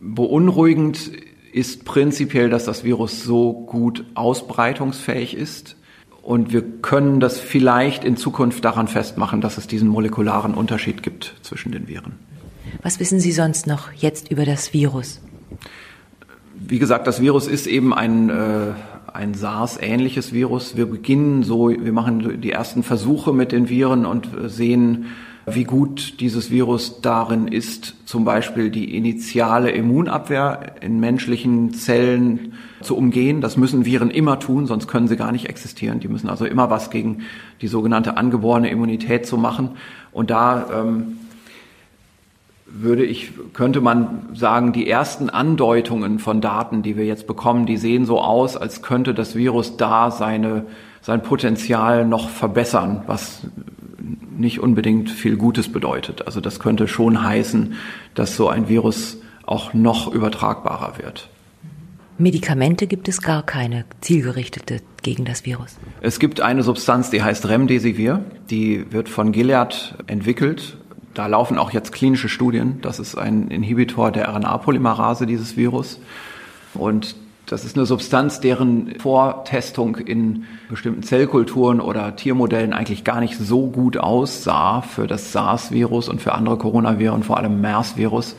Beunruhigend 0.00 1.12
ist 1.52 1.84
prinzipiell, 1.84 2.50
dass 2.50 2.64
das 2.64 2.82
Virus 2.82 3.22
so 3.22 3.52
gut 3.52 4.04
ausbreitungsfähig 4.14 5.36
ist. 5.36 5.76
Und 6.20 6.52
wir 6.52 6.62
können 6.62 7.20
das 7.20 7.38
vielleicht 7.38 8.02
in 8.02 8.16
Zukunft 8.16 8.64
daran 8.64 8.88
festmachen, 8.88 9.40
dass 9.40 9.56
es 9.56 9.68
diesen 9.68 9.86
molekularen 9.86 10.54
Unterschied 10.54 11.04
gibt 11.04 11.36
zwischen 11.42 11.70
den 11.70 11.86
Viren. 11.86 12.14
Was 12.82 12.98
wissen 12.98 13.20
Sie 13.20 13.30
sonst 13.30 13.68
noch 13.68 13.92
jetzt 13.92 14.28
über 14.32 14.44
das 14.44 14.72
Virus? 14.72 15.20
Wie 16.56 16.80
gesagt, 16.80 17.06
das 17.06 17.20
Virus 17.20 17.46
ist 17.46 17.68
eben 17.68 17.94
ein, 17.94 18.30
äh, 18.30 18.72
ein 19.14 19.34
SARS-ähnliches 19.34 20.32
Virus. 20.32 20.76
Wir 20.76 20.86
beginnen 20.86 21.42
so, 21.42 21.68
wir 21.68 21.92
machen 21.92 22.40
die 22.40 22.50
ersten 22.50 22.82
Versuche 22.82 23.32
mit 23.32 23.52
den 23.52 23.68
Viren 23.68 24.06
und 24.06 24.28
sehen, 24.46 25.06
wie 25.46 25.64
gut 25.64 26.20
dieses 26.20 26.50
Virus 26.50 27.00
darin 27.00 27.48
ist, 27.48 27.96
zum 28.06 28.24
Beispiel 28.24 28.70
die 28.70 28.96
initiale 28.96 29.70
Immunabwehr 29.70 30.76
in 30.80 31.00
menschlichen 31.00 31.74
Zellen 31.74 32.52
zu 32.80 32.96
umgehen. 32.96 33.40
Das 33.40 33.56
müssen 33.56 33.84
Viren 33.84 34.10
immer 34.10 34.38
tun, 34.38 34.66
sonst 34.66 34.86
können 34.86 35.08
sie 35.08 35.16
gar 35.16 35.32
nicht 35.32 35.48
existieren. 35.48 35.98
Die 35.98 36.08
müssen 36.08 36.28
also 36.28 36.44
immer 36.44 36.70
was 36.70 36.90
gegen 36.90 37.22
die 37.60 37.66
sogenannte 37.66 38.16
angeborene 38.16 38.70
Immunität 38.70 39.26
zu 39.26 39.36
machen. 39.36 39.70
Und 40.12 40.30
da 40.30 40.66
ähm, 40.72 41.18
würde 42.74 43.04
ich, 43.04 43.32
könnte 43.52 43.80
man 43.80 44.28
sagen, 44.34 44.72
die 44.72 44.88
ersten 44.88 45.30
Andeutungen 45.30 46.18
von 46.18 46.40
Daten, 46.40 46.82
die 46.82 46.96
wir 46.96 47.04
jetzt 47.04 47.26
bekommen, 47.26 47.66
die 47.66 47.76
sehen 47.76 48.06
so 48.06 48.20
aus, 48.20 48.56
als 48.56 48.82
könnte 48.82 49.14
das 49.14 49.36
Virus 49.36 49.76
da 49.76 50.10
seine, 50.10 50.66
sein 51.00 51.22
Potenzial 51.22 52.06
noch 52.06 52.30
verbessern, 52.30 53.02
was 53.06 53.46
nicht 54.36 54.60
unbedingt 54.60 55.10
viel 55.10 55.36
Gutes 55.36 55.70
bedeutet. 55.70 56.26
Also 56.26 56.40
das 56.40 56.60
könnte 56.60 56.88
schon 56.88 57.22
heißen, 57.22 57.74
dass 58.14 58.36
so 58.36 58.48
ein 58.48 58.68
Virus 58.68 59.18
auch 59.44 59.74
noch 59.74 60.12
übertragbarer 60.12 60.98
wird. 60.98 61.28
Medikamente 62.18 62.86
gibt 62.86 63.08
es 63.08 63.20
gar 63.20 63.42
keine 63.42 63.84
zielgerichtete 64.00 64.80
gegen 65.02 65.24
das 65.24 65.44
Virus. 65.44 65.76
Es 66.00 66.18
gibt 66.18 66.40
eine 66.40 66.62
Substanz, 66.62 67.10
die 67.10 67.22
heißt 67.22 67.48
Remdesivir. 67.48 68.24
Die 68.50 68.92
wird 68.92 69.08
von 69.08 69.32
Gilead 69.32 69.94
entwickelt. 70.06 70.76
Da 71.14 71.26
laufen 71.26 71.58
auch 71.58 71.70
jetzt 71.70 71.92
klinische 71.92 72.28
Studien. 72.28 72.78
Das 72.82 72.98
ist 72.98 73.16
ein 73.16 73.48
Inhibitor 73.48 74.10
der 74.10 74.28
RNA-Polymerase 74.28 75.26
dieses 75.26 75.56
Virus. 75.56 76.00
Und 76.74 77.14
das 77.46 77.64
ist 77.64 77.76
eine 77.76 77.84
Substanz, 77.84 78.40
deren 78.40 78.94
Vortestung 78.98 79.96
in 79.96 80.44
bestimmten 80.70 81.02
Zellkulturen 81.02 81.80
oder 81.80 82.16
Tiermodellen 82.16 82.72
eigentlich 82.72 83.04
gar 83.04 83.20
nicht 83.20 83.36
so 83.36 83.66
gut 83.66 83.98
aussah 83.98 84.80
für 84.80 85.06
das 85.06 85.32
SARS-Virus 85.32 86.08
und 86.08 86.22
für 86.22 86.32
andere 86.32 86.56
Coronaviren, 86.56 87.22
vor 87.22 87.36
allem 87.36 87.60
MERS-Virus. 87.60 88.36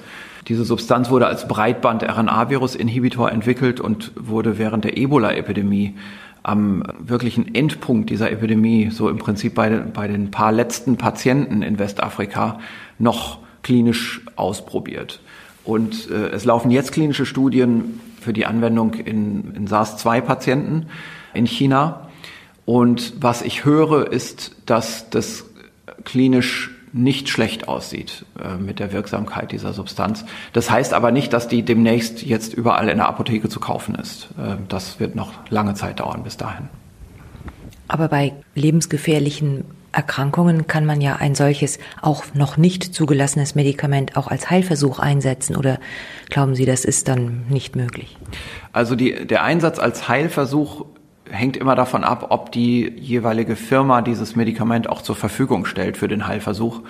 Diese 0.47 0.65
Substanz 0.65 1.09
wurde 1.09 1.27
als 1.27 1.47
Breitband-RNA-Virus-Inhibitor 1.47 3.31
entwickelt 3.31 3.79
und 3.79 4.11
wurde 4.15 4.57
während 4.57 4.83
der 4.83 4.97
Ebola-Epidemie 4.97 5.95
am 6.43 6.83
wirklichen 6.99 7.55
Endpunkt 7.55 8.09
dieser 8.09 8.29
Epidemie, 8.29 8.89
so 8.91 9.09
im 9.09 9.17
Prinzip 9.17 9.55
bei, 9.55 9.69
bei 9.69 10.07
den 10.07 10.29
paar 10.29 10.51
letzten 10.51 10.97
Patienten 10.97 11.61
in 11.61 11.79
Westafrika, 11.79 12.59
noch 12.99 13.39
klinisch 13.63 14.21
ausprobiert. 14.35 15.21
Und 15.63 16.09
äh, 16.11 16.29
es 16.29 16.43
laufen 16.43 16.69
jetzt 16.69 16.91
klinische 16.91 17.25
Studien 17.25 18.01
für 18.19 18.33
die 18.33 18.45
Anwendung 18.45 18.93
in, 18.93 19.53
in 19.55 19.67
SARS-2-Patienten 19.67 20.87
in 21.33 21.45
China. 21.45 22.09
Und 22.65 23.13
was 23.21 23.41
ich 23.41 23.65
höre, 23.65 24.11
ist, 24.11 24.55
dass 24.65 25.09
das 25.09 25.45
klinisch 26.03 26.71
nicht 26.93 27.27
schlecht 27.27 27.67
aussieht 27.67 28.25
äh, 28.41 28.55
mit 28.55 28.79
der 28.79 28.93
Wirksamkeit 28.93 29.51
dieser 29.51 29.73
Substanz. 29.73 30.25
Das 30.53 30.69
heißt 30.69 30.93
aber 30.93 31.11
nicht, 31.11 31.33
dass 31.33 31.47
die 31.47 31.63
demnächst 31.63 32.21
jetzt 32.21 32.53
überall 32.53 32.87
in 32.87 32.97
der 32.97 33.07
Apotheke 33.07 33.49
zu 33.49 33.59
kaufen 33.59 33.95
ist. 33.95 34.29
Äh, 34.37 34.57
das 34.69 34.99
wird 34.99 35.15
noch 35.15 35.33
lange 35.49 35.73
Zeit 35.73 35.99
dauern 35.99 36.23
bis 36.23 36.37
dahin. 36.37 36.69
Aber 37.87 38.07
bei 38.07 38.33
lebensgefährlichen 38.55 39.65
Erkrankungen 39.91 40.65
kann 40.67 40.85
man 40.85 41.01
ja 41.01 41.17
ein 41.17 41.35
solches 41.35 41.77
auch 42.01 42.25
noch 42.33 42.57
nicht 42.57 42.95
zugelassenes 42.95 43.55
Medikament 43.55 44.17
auch 44.17 44.27
als 44.27 44.49
Heilversuch 44.49 44.99
einsetzen 44.99 45.55
oder 45.55 45.79
glauben 46.29 46.55
Sie, 46.55 46.65
das 46.65 46.83
ist 46.83 47.07
dann 47.07 47.45
nicht 47.49 47.75
möglich? 47.75 48.17
Also 48.71 48.95
die, 48.95 49.27
der 49.27 49.43
Einsatz 49.43 49.77
als 49.77 50.07
Heilversuch 50.07 50.85
hängt 51.33 51.57
immer 51.57 51.75
davon 51.75 52.03
ab, 52.03 52.27
ob 52.29 52.51
die 52.51 52.93
jeweilige 52.97 53.55
Firma 53.55 54.01
dieses 54.01 54.35
Medikament 54.35 54.87
auch 54.87 55.01
zur 55.01 55.15
Verfügung 55.15 55.65
stellt 55.65 55.97
für 55.97 56.07
den 56.07 56.27
Heilversuch. 56.27 56.81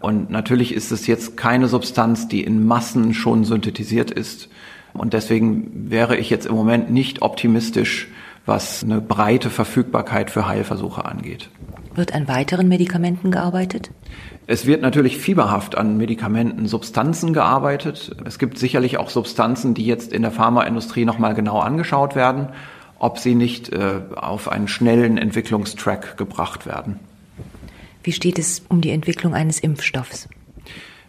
Und 0.00 0.30
natürlich 0.30 0.74
ist 0.74 0.90
es 0.90 1.06
jetzt 1.06 1.36
keine 1.36 1.68
Substanz, 1.68 2.26
die 2.26 2.42
in 2.42 2.66
Massen 2.66 3.14
schon 3.14 3.44
synthetisiert 3.44 4.10
ist. 4.10 4.48
Und 4.92 5.12
deswegen 5.14 5.90
wäre 5.90 6.16
ich 6.16 6.28
jetzt 6.28 6.46
im 6.46 6.54
Moment 6.54 6.90
nicht 6.90 7.22
optimistisch, 7.22 8.08
was 8.44 8.82
eine 8.82 9.00
breite 9.00 9.48
Verfügbarkeit 9.48 10.30
für 10.30 10.48
Heilversuche 10.48 11.04
angeht. 11.04 11.48
Wird 11.94 12.12
an 12.14 12.26
weiteren 12.26 12.68
Medikamenten 12.68 13.30
gearbeitet? 13.30 13.90
Es 14.48 14.66
wird 14.66 14.82
natürlich 14.82 15.18
fieberhaft 15.18 15.78
an 15.78 15.96
Medikamenten, 15.96 16.66
Substanzen 16.66 17.32
gearbeitet. 17.32 18.16
Es 18.24 18.40
gibt 18.40 18.58
sicherlich 18.58 18.98
auch 18.98 19.10
Substanzen, 19.10 19.74
die 19.74 19.86
jetzt 19.86 20.12
in 20.12 20.22
der 20.22 20.32
Pharmaindustrie 20.32 21.04
nochmal 21.04 21.34
genau 21.34 21.60
angeschaut 21.60 22.16
werden, 22.16 22.48
ob 23.02 23.18
sie 23.18 23.34
nicht 23.34 23.72
äh, 23.72 24.00
auf 24.14 24.48
einen 24.48 24.68
schnellen 24.68 25.18
Entwicklungstrack 25.18 26.16
gebracht 26.16 26.66
werden. 26.66 27.00
Wie 28.04 28.12
steht 28.12 28.38
es 28.38 28.62
um 28.68 28.80
die 28.80 28.90
Entwicklung 28.90 29.34
eines 29.34 29.58
Impfstoffs? 29.58 30.28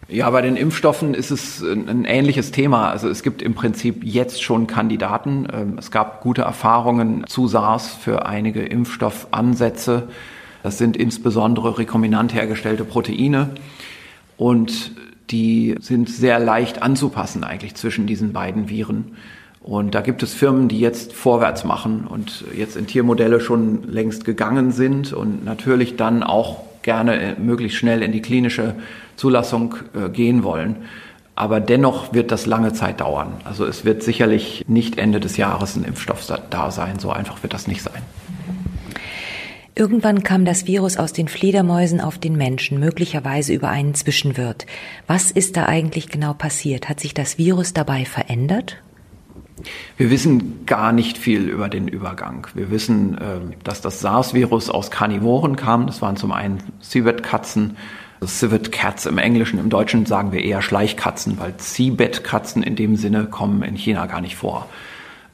Ja, 0.08 0.28
bei 0.30 0.42
den 0.42 0.56
Impfstoffen 0.56 1.14
ist 1.14 1.30
es 1.30 1.62
ein 1.62 2.04
ähnliches 2.04 2.50
Thema. 2.50 2.90
Also 2.90 3.08
es 3.08 3.22
gibt 3.22 3.42
im 3.42 3.54
Prinzip 3.54 4.02
jetzt 4.02 4.42
schon 4.42 4.66
Kandidaten. 4.66 5.46
Ähm, 5.52 5.78
es 5.78 5.92
gab 5.92 6.20
gute 6.20 6.42
Erfahrungen 6.42 7.28
zu 7.28 7.46
SARS 7.46 7.94
für 7.94 8.26
einige 8.26 8.62
Impfstoffansätze. 8.62 10.08
Das 10.64 10.78
sind 10.78 10.96
insbesondere 10.96 11.78
rekombinant 11.78 12.34
hergestellte 12.34 12.84
Proteine 12.84 13.50
und 14.36 14.90
die 15.30 15.76
sind 15.78 16.08
sehr 16.08 16.40
leicht 16.40 16.82
anzupassen 16.82 17.44
eigentlich 17.44 17.76
zwischen 17.76 18.08
diesen 18.08 18.32
beiden 18.32 18.68
Viren. 18.68 19.12
Und 19.64 19.94
da 19.94 20.02
gibt 20.02 20.22
es 20.22 20.34
Firmen, 20.34 20.68
die 20.68 20.78
jetzt 20.78 21.14
vorwärts 21.14 21.64
machen 21.64 22.06
und 22.06 22.44
jetzt 22.54 22.76
in 22.76 22.86
Tiermodelle 22.86 23.40
schon 23.40 23.90
längst 23.90 24.26
gegangen 24.26 24.72
sind 24.72 25.14
und 25.14 25.42
natürlich 25.42 25.96
dann 25.96 26.22
auch 26.22 26.58
gerne 26.82 27.18
äh, 27.18 27.40
möglichst 27.40 27.78
schnell 27.78 28.02
in 28.02 28.12
die 28.12 28.20
klinische 28.20 28.74
Zulassung 29.16 29.76
äh, 29.94 30.10
gehen 30.10 30.44
wollen. 30.44 30.76
Aber 31.34 31.60
dennoch 31.60 32.12
wird 32.12 32.30
das 32.30 32.44
lange 32.44 32.74
Zeit 32.74 33.00
dauern. 33.00 33.32
Also 33.44 33.64
es 33.64 33.86
wird 33.86 34.02
sicherlich 34.02 34.66
nicht 34.68 34.98
Ende 34.98 35.18
des 35.18 35.38
Jahres 35.38 35.76
ein 35.76 35.84
Impfstoff 35.84 36.30
da 36.50 36.70
sein. 36.70 36.98
So 36.98 37.10
einfach 37.10 37.42
wird 37.42 37.54
das 37.54 37.66
nicht 37.66 37.82
sein. 37.82 38.02
Irgendwann 39.74 40.22
kam 40.22 40.44
das 40.44 40.66
Virus 40.66 40.98
aus 40.98 41.14
den 41.14 41.26
Fledermäusen 41.26 42.02
auf 42.02 42.18
den 42.18 42.36
Menschen, 42.36 42.78
möglicherweise 42.78 43.54
über 43.54 43.70
einen 43.70 43.94
Zwischenwirt. 43.94 44.66
Was 45.06 45.30
ist 45.30 45.56
da 45.56 45.64
eigentlich 45.64 46.08
genau 46.10 46.34
passiert? 46.34 46.90
Hat 46.90 47.00
sich 47.00 47.14
das 47.14 47.38
Virus 47.38 47.72
dabei 47.72 48.04
verändert? 48.04 48.76
Wir 49.96 50.10
wissen 50.10 50.66
gar 50.66 50.92
nicht 50.92 51.18
viel 51.18 51.48
über 51.48 51.68
den 51.68 51.88
Übergang. 51.88 52.46
Wir 52.54 52.70
wissen, 52.70 53.18
ähm, 53.20 53.52
dass 53.62 53.80
das 53.80 54.00
SARS-Virus 54.00 54.70
aus 54.70 54.90
Karnivoren 54.90 55.56
kam. 55.56 55.86
Das 55.86 56.00
waren 56.02 56.16
zum 56.16 56.32
einen 56.32 56.62
Civet-Katzen, 56.82 57.76
Civet 58.26 58.72
Cats 58.72 59.04
im 59.06 59.18
Englischen. 59.18 59.58
Im 59.58 59.68
Deutschen 59.68 60.06
sagen 60.06 60.32
wir 60.32 60.42
eher 60.42 60.62
Schleichkatzen, 60.62 61.38
weil 61.38 61.54
Cibet-Katzen 61.58 62.62
in 62.62 62.76
dem 62.76 62.96
Sinne 62.96 63.26
kommen 63.26 63.62
in 63.62 63.76
China 63.76 64.06
gar 64.06 64.20
nicht 64.22 64.36
vor. 64.36 64.66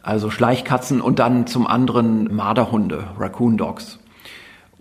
Also 0.03 0.31
Schleichkatzen 0.31 1.01
und 1.01 1.19
dann 1.19 1.47
zum 1.47 1.67
anderen 1.67 2.35
Marderhunde, 2.35 3.05
Raccoon 3.19 3.57
Dogs. 3.57 4.00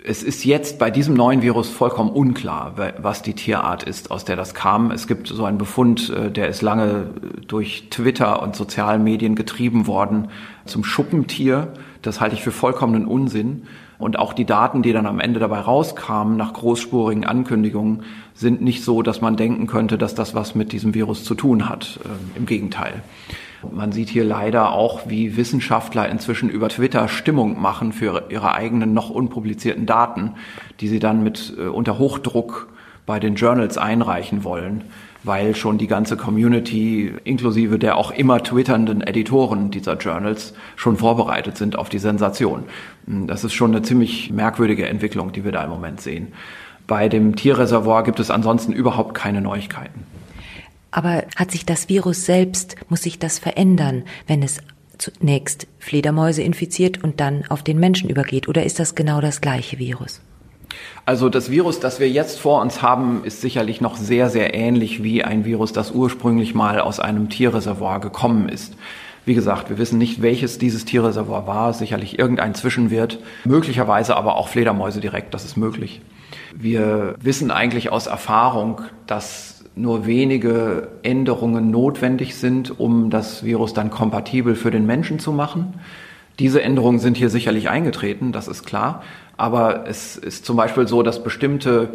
Es 0.04 0.24
ist 0.24 0.46
jetzt 0.46 0.80
bei 0.80 0.92
diesem 0.92 1.14
neuen 1.14 1.42
Virus 1.42 1.70
vollkommen 1.70 2.10
unklar, 2.10 2.74
was 3.02 3.22
die 3.22 3.34
Tierart 3.34 3.84
ist, 3.84 4.12
aus 4.12 4.24
der 4.24 4.36
das 4.38 4.54
kam. 4.54 4.92
Es 4.92 5.08
gibt 5.08 5.28
so 5.28 5.44
einen 5.44 5.58
Befund, 5.58 6.10
äh, 6.10 6.32
der 6.32 6.48
ist 6.48 6.62
lange 6.62 7.08
durch 7.48 7.88
Twitter 7.90 8.42
und 8.42 8.56
sozialen 8.56 9.04
Medien 9.04 9.36
getrieben 9.36 9.88
worden 9.88 10.30
zum 10.66 10.84
Schuppentier. 10.84 11.74
Das 12.02 12.22
halte 12.22 12.36
ich 12.36 12.42
für 12.42 12.52
vollkommenen 12.52 13.06
Unsinn. 13.06 13.64
Und 13.98 14.18
auch 14.18 14.32
die 14.32 14.46
Daten, 14.46 14.82
die 14.82 14.94
dann 14.94 15.06
am 15.06 15.20
Ende 15.20 15.42
dabei 15.42 15.60
rauskamen, 15.60 16.38
nach 16.38 16.54
großspurigen 16.54 17.26
Ankündigungen, 17.26 18.04
sind 18.34 18.62
nicht 18.62 18.86
so, 18.86 19.02
dass 19.02 19.20
man 19.20 19.36
denken 19.36 19.68
könnte, 19.68 19.98
dass 19.98 20.16
das 20.16 20.34
was 20.34 20.56
mit 20.56 20.72
diesem 20.72 20.94
Virus 20.94 21.26
zu 21.26 21.36
tun 21.36 21.68
hat. 21.68 22.00
Äh, 22.06 22.38
Im 22.38 22.46
Gegenteil. 22.46 23.04
Man 23.72 23.92
sieht 23.92 24.10
hier 24.10 24.24
leider 24.24 24.72
auch, 24.72 25.10
wie 25.10 25.36
Wissenschaftler 25.36 26.08
inzwischen 26.08 26.50
über 26.50 26.70
Twitter 26.70 27.08
Stimmung 27.08 27.62
machen 27.62 27.92
für 27.92 28.26
ihre 28.30 28.54
eigenen 28.54 28.94
noch 28.94 29.10
unpublizierten 29.10 29.86
Daten, 29.86 30.36
die 30.80 30.88
sie 30.88 31.00
dann 31.00 31.24
mit 31.24 31.54
äh, 31.58 31.64
unter 31.68 31.98
Hochdruck 31.98 32.70
bei 33.06 33.20
den 33.20 33.36
Journals 33.36 33.78
einreichen 33.78 34.44
wollen, 34.44 34.84
weil 35.24 35.56
schon 35.56 35.78
die 35.78 35.88
ganze 35.88 36.16
Community 36.16 37.14
inklusive 37.24 37.80
der 37.80 37.98
auch 37.98 38.12
immer 38.12 38.42
twitternden 38.44 39.02
Editoren 39.02 39.72
dieser 39.72 39.98
Journals 39.98 40.54
schon 40.76 40.96
vorbereitet 40.96 41.58
sind 41.58 41.76
auf 41.78 41.90
die 41.90 42.00
Sensation. 42.00 42.64
Hm, 43.08 43.28
das 43.28 43.44
ist 43.44 43.54
schon 43.54 43.72
eine 43.72 43.82
ziemlich 43.82 44.32
merkwürdige 44.32 44.88
Entwicklung, 44.88 45.32
die 45.32 45.44
wir 45.44 45.52
da 45.52 45.64
im 45.64 45.70
Moment 45.70 46.00
sehen. 46.00 46.30
Bei 46.88 47.10
dem 47.10 47.36
Tierreservoir 47.36 48.04
gibt 48.04 48.20
es 48.20 48.32
ansonsten 48.32 48.74
überhaupt 48.74 49.14
keine 49.14 49.42
Neuigkeiten. 49.42 50.06
Aber 50.92 51.24
hat 51.36 51.52
sich 51.52 51.66
das 51.66 51.90
Virus 51.90 52.26
selbst, 52.26 52.76
muss 52.90 53.04
sich 53.04 53.20
das 53.20 53.40
verändern, 53.40 54.04
wenn 54.28 54.42
es 54.42 54.60
zunächst 54.98 55.68
Fledermäuse 55.80 56.42
infiziert 56.42 57.04
und 57.04 57.20
dann 57.20 57.46
auf 57.50 57.64
den 57.64 57.80
Menschen 57.80 58.10
übergeht? 58.10 58.48
Oder 58.48 58.64
ist 58.64 58.80
das 58.80 58.96
genau 58.96 59.22
das 59.22 59.42
gleiche 59.42 59.80
Virus? 59.80 60.22
Also 61.06 61.30
das 61.30 61.50
Virus, 61.50 61.80
das 61.80 62.00
wir 62.00 62.10
jetzt 62.10 62.40
vor 62.40 62.62
uns 62.62 62.82
haben, 62.82 63.24
ist 63.24 63.42
sicherlich 63.42 63.82
noch 63.82 63.96
sehr, 63.96 64.30
sehr 64.30 64.54
ähnlich 64.54 65.02
wie 65.02 65.24
ein 65.24 65.46
Virus, 65.46 65.74
das 65.74 65.92
ursprünglich 65.92 66.54
mal 66.54 66.80
aus 66.80 67.00
einem 67.00 67.30
Tierreservoir 67.30 68.00
gekommen 68.00 68.50
ist. 68.50 68.76
Wie 69.26 69.34
gesagt, 69.34 69.70
wir 69.70 69.78
wissen 69.78 69.98
nicht, 69.98 70.22
welches 70.22 70.58
dieses 70.60 70.86
Tierreservoir 70.86 71.46
war, 71.46 71.74
sicherlich 71.74 72.18
irgendein 72.18 72.56
Zwischenwirt, 72.56 73.20
möglicherweise 73.46 74.16
aber 74.16 74.36
auch 74.36 74.48
Fledermäuse 74.48 75.02
direkt, 75.02 75.34
das 75.34 75.46
ist 75.46 75.58
möglich. 75.58 76.02
Wir 76.56 77.16
wissen 77.22 77.52
eigentlich 77.52 77.92
aus 77.92 78.08
Erfahrung, 78.08 78.82
dass 79.08 79.59
nur 79.80 80.06
wenige 80.06 80.90
Änderungen 81.04 81.72
notwendig 81.72 82.36
sind, 82.36 82.80
um 82.80 83.10
das 83.10 83.44
Virus 83.44 83.74
dann 83.74 83.90
kompatibel 83.90 84.56
für 84.56 84.72
den 84.72 84.86
Menschen 84.86 85.20
zu 85.20 85.32
machen. 85.32 85.80
Diese 86.38 86.62
Änderungen 86.62 87.00
sind 87.00 87.18
hier 87.18 87.30
sicherlich 87.30 87.70
eingetreten, 87.70 88.32
das 88.32 88.48
ist 88.48 88.64
klar. 88.64 89.04
Aber 89.38 89.88
es 89.88 90.18
ist 90.18 90.46
zum 90.46 90.58
Beispiel 90.58 90.88
so, 90.88 91.02
dass 91.02 91.24
bestimmte 91.24 91.90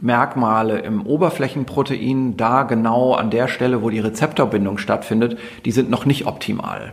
Merkmale 0.00 0.78
im 0.80 1.04
Oberflächenprotein 1.06 2.36
da 2.36 2.64
genau 2.64 3.14
an 3.14 3.30
der 3.30 3.48
Stelle, 3.48 3.82
wo 3.82 3.90
die 3.90 3.98
Rezeptorbindung 4.00 4.78
stattfindet, 4.78 5.38
die 5.64 5.72
sind 5.72 5.90
noch 5.90 6.06
nicht 6.06 6.26
optimal. 6.26 6.92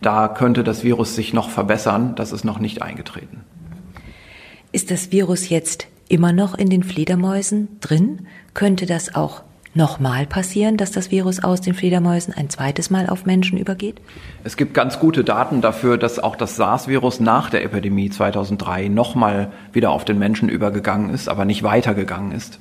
Da 0.00 0.28
könnte 0.28 0.64
das 0.64 0.84
Virus 0.84 1.14
sich 1.14 1.32
noch 1.32 1.50
verbessern, 1.50 2.14
das 2.14 2.32
ist 2.32 2.44
noch 2.44 2.58
nicht 2.58 2.82
eingetreten. 2.82 3.40
Ist 4.70 4.90
das 4.90 5.12
Virus 5.12 5.48
jetzt 5.48 5.88
immer 6.08 6.32
noch 6.32 6.56
in 6.56 6.70
den 6.70 6.82
Fledermäusen 6.82 7.80
drin? 7.80 8.26
Könnte 8.54 8.86
das 8.86 9.14
auch 9.14 9.42
nochmal 9.74 10.26
passieren, 10.26 10.76
dass 10.76 10.90
das 10.90 11.10
Virus 11.10 11.42
aus 11.42 11.60
den 11.60 11.74
Fledermäusen 11.74 12.34
ein 12.34 12.50
zweites 12.50 12.90
Mal 12.90 13.08
auf 13.08 13.26
Menschen 13.26 13.58
übergeht? 13.58 14.00
Es 14.44 14.56
gibt 14.56 14.74
ganz 14.74 14.98
gute 14.98 15.24
Daten 15.24 15.60
dafür, 15.60 15.98
dass 15.98 16.18
auch 16.18 16.36
das 16.36 16.56
SARS-Virus 16.56 17.20
nach 17.20 17.50
der 17.50 17.64
Epidemie 17.64 18.10
2003 18.10 18.88
nochmal 18.88 19.52
wieder 19.72 19.90
auf 19.90 20.04
den 20.04 20.18
Menschen 20.18 20.48
übergegangen 20.48 21.10
ist, 21.10 21.28
aber 21.28 21.44
nicht 21.44 21.62
weitergegangen 21.62 22.32
ist. 22.32 22.60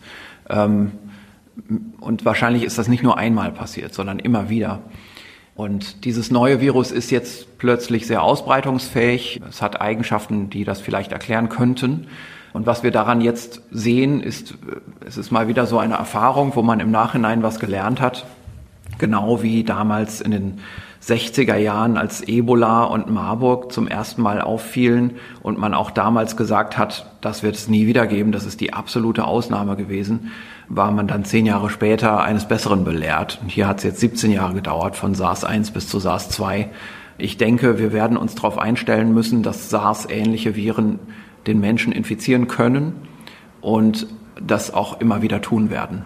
Ähm, 0.50 0.92
und 2.00 2.26
wahrscheinlich 2.26 2.64
ist 2.64 2.78
das 2.78 2.88
nicht 2.88 3.04
nur 3.04 3.18
einmal 3.18 3.52
passiert, 3.52 3.94
sondern 3.94 4.20
immer 4.20 4.50
wieder. 4.50 4.82
Und 5.56 6.06
dieses 6.06 6.30
neue 6.30 6.62
Virus 6.62 6.92
ist 6.92 7.10
jetzt 7.10 7.58
plötzlich 7.58 8.06
sehr 8.06 8.22
ausbreitungsfähig. 8.22 9.42
Es 9.50 9.64
hat 9.64 9.82
Eigenschaften, 9.82 10.52
die 10.52 10.64
das 10.64 10.82
vielleicht 10.82 11.12
erklären 11.12 11.50
könnten. 11.50 12.08
Und 12.58 12.66
was 12.66 12.82
wir 12.82 12.90
daran 12.90 13.22
jetzt 13.22 13.62
sehen, 13.70 14.20
ist, 14.20 14.56
es 15.06 15.16
ist 15.16 15.30
mal 15.30 15.48
wieder 15.48 15.68
so 15.68 15.78
eine 15.78 15.94
Erfahrung, 15.94 16.56
wo 16.56 16.64
man 16.64 16.80
im 16.80 16.90
Nachhinein 16.90 17.44
was 17.44 17.60
gelernt 17.60 18.02
hat. 18.02 18.26
Genau 18.98 19.44
wie 19.44 19.64
damals 19.64 20.22
in 20.22 20.32
den 20.32 20.60
60er 21.04 21.56
Jahren, 21.56 21.98
als 21.98 22.28
Ebola 22.28 22.86
und 22.86 23.12
Marburg 23.12 23.72
zum 23.72 23.88
ersten 23.88 24.24
Mal 24.24 24.42
auffielen 24.42 25.18
und 25.44 25.60
man 25.60 25.76
auch 25.76 25.92
damals 25.92 26.36
gesagt 26.36 26.80
hat, 26.80 27.06
das 27.22 27.44
wird 27.44 27.54
es 27.54 27.68
nie 27.68 27.86
wieder 27.86 28.08
geben, 28.08 28.32
das 28.32 28.48
ist 28.48 28.60
die 28.60 28.74
absolute 28.74 29.26
Ausnahme 29.26 29.76
gewesen, 29.76 30.32
war 30.68 30.90
man 30.90 31.08
dann 31.08 31.26
zehn 31.26 31.46
Jahre 31.46 31.70
später 31.70 32.24
eines 32.24 32.48
Besseren 32.48 32.84
belehrt. 32.84 33.38
Und 33.44 33.50
hier 33.50 33.68
hat 33.68 33.78
es 33.78 33.84
jetzt 33.84 34.00
17 34.00 34.32
Jahre 34.32 34.56
gedauert, 34.56 34.96
von 34.96 35.14
SARS-1 35.14 35.74
bis 35.74 35.90
zu 35.90 36.00
SARS-2. 36.00 36.66
Ich 37.20 37.38
denke, 37.38 37.78
wir 37.78 37.94
werden 37.94 38.18
uns 38.18 38.34
darauf 38.34 38.58
einstellen 38.58 39.14
müssen, 39.14 39.44
dass 39.44 39.70
SARS-ähnliche 39.70 40.56
Viren 40.56 40.98
den 41.48 41.60
Menschen 41.60 41.92
infizieren 41.92 42.48
können 42.48 42.94
und 43.62 44.08
das 44.42 44.74
auch 44.74 45.00
immer 45.00 45.22
wieder 45.22 45.42
tun 45.42 45.70
werden. 45.70 46.06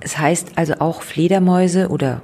Es 0.00 0.18
heißt 0.18 0.52
also 0.56 0.74
auch 0.80 1.02
Fledermäuse 1.02 1.88
oder 1.88 2.20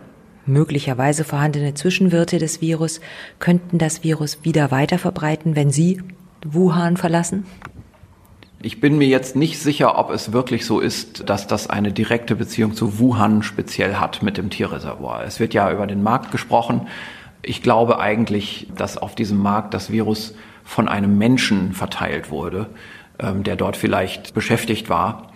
möglicherweise 0.46 1.24
vorhandene 1.24 1.74
Zwischenwirte 1.74 2.38
des 2.38 2.60
Virus 2.60 3.00
könnten 3.38 3.78
das 3.78 4.02
Virus 4.02 4.44
wieder 4.44 4.70
weiter 4.70 4.98
verbreiten, 4.98 5.56
wenn 5.56 5.70
sie 5.70 6.02
Wuhan 6.44 6.96
verlassen? 6.96 7.44
Ich 8.62 8.80
bin 8.80 8.98
mir 8.98 9.06
jetzt 9.08 9.36
nicht 9.36 9.58
sicher, 9.58 9.98
ob 9.98 10.10
es 10.10 10.32
wirklich 10.32 10.66
so 10.66 10.80
ist, 10.80 11.28
dass 11.30 11.46
das 11.46 11.70
eine 11.70 11.92
direkte 11.92 12.36
Beziehung 12.36 12.74
zu 12.74 12.98
Wuhan 12.98 13.42
speziell 13.42 13.94
hat 13.94 14.22
mit 14.22 14.36
dem 14.36 14.50
Tierreservoir. 14.50 15.24
Es 15.24 15.40
wird 15.40 15.54
ja 15.54 15.72
über 15.72 15.86
den 15.86 16.02
Markt 16.02 16.30
gesprochen. 16.30 16.86
Ich 17.42 17.62
glaube 17.62 18.00
eigentlich, 18.00 18.68
dass 18.76 18.98
auf 18.98 19.14
diesem 19.14 19.38
Markt 19.38 19.72
das 19.72 19.90
Virus 19.90 20.34
von 20.64 20.88
einem 20.88 21.18
Menschen 21.18 21.72
verteilt 21.72 22.30
wurde, 22.30 22.66
ähm, 23.18 23.42
der 23.42 23.56
dort 23.56 23.76
vielleicht 23.76 24.34
beschäftigt 24.34 24.88
war. 24.88 25.30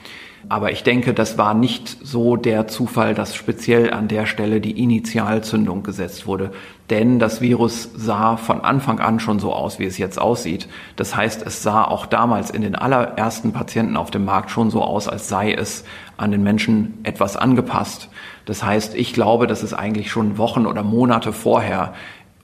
Aber 0.48 0.72
ich 0.72 0.82
denke, 0.82 1.14
das 1.14 1.38
war 1.38 1.54
nicht 1.54 1.96
so 2.02 2.36
der 2.36 2.66
Zufall, 2.68 3.14
dass 3.14 3.34
speziell 3.34 3.92
an 3.92 4.08
der 4.08 4.26
Stelle 4.26 4.60
die 4.60 4.78
Initialzündung 4.82 5.82
gesetzt 5.82 6.26
wurde. 6.26 6.50
Denn 6.90 7.18
das 7.18 7.40
Virus 7.40 7.88
sah 7.94 8.36
von 8.36 8.60
Anfang 8.60 9.00
an 9.00 9.20
schon 9.20 9.38
so 9.38 9.54
aus, 9.54 9.78
wie 9.78 9.86
es 9.86 9.96
jetzt 9.96 10.20
aussieht. 10.20 10.68
Das 10.96 11.16
heißt, 11.16 11.46
es 11.46 11.62
sah 11.62 11.84
auch 11.84 12.04
damals 12.04 12.50
in 12.50 12.60
den 12.60 12.74
allerersten 12.74 13.52
Patienten 13.52 13.96
auf 13.96 14.10
dem 14.10 14.26
Markt 14.26 14.50
schon 14.50 14.70
so 14.70 14.82
aus, 14.82 15.08
als 15.08 15.28
sei 15.28 15.52
es 15.54 15.84
an 16.18 16.30
den 16.30 16.42
Menschen 16.42 16.98
etwas 17.04 17.36
angepasst. 17.36 18.10
Das 18.44 18.62
heißt, 18.62 18.94
ich 18.94 19.14
glaube, 19.14 19.46
dass 19.46 19.62
es 19.62 19.72
eigentlich 19.72 20.10
schon 20.10 20.36
Wochen 20.36 20.66
oder 20.66 20.82
Monate 20.82 21.32
vorher 21.32 21.94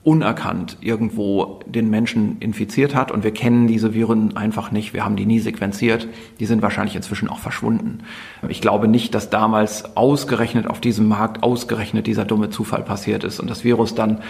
unerkannt 0.03 0.77
irgendwo 0.81 1.59
den 1.67 1.91
Menschen 1.91 2.37
infiziert 2.39 2.95
hat 2.95 3.11
und 3.11 3.23
wir 3.23 3.31
kennen 3.31 3.67
diese 3.67 3.93
Viren 3.93 4.35
einfach 4.35 4.71
nicht. 4.71 4.93
Wir 4.93 5.05
haben 5.05 5.15
die 5.15 5.27
nie 5.27 5.39
sequenziert. 5.39 6.07
Die 6.39 6.47
sind 6.47 6.63
wahrscheinlich 6.63 6.95
inzwischen 6.95 7.29
auch 7.29 7.37
verschwunden. 7.37 7.99
Ich 8.49 8.61
glaube 8.61 8.87
nicht, 8.87 9.13
dass 9.13 9.29
damals 9.29 9.95
ausgerechnet 9.95 10.65
auf 10.65 10.81
diesem 10.81 11.07
Markt 11.07 11.43
ausgerechnet 11.43 12.07
dieser 12.07 12.25
dumme 12.25 12.49
Zufall 12.49 12.81
passiert 12.81 13.23
ist 13.23 13.39
und 13.39 13.49
das 13.49 13.63
Virus 13.63 13.93
dann 13.93 14.21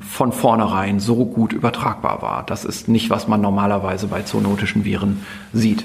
von 0.00 0.32
vornherein 0.32 0.98
so 0.98 1.26
gut 1.26 1.52
übertragbar 1.52 2.22
war. 2.22 2.44
Das 2.44 2.64
ist 2.64 2.88
nicht, 2.88 3.10
was 3.10 3.28
man 3.28 3.40
normalerweise 3.40 4.06
bei 4.06 4.22
zoonotischen 4.22 4.84
Viren 4.84 5.24
sieht. 5.52 5.84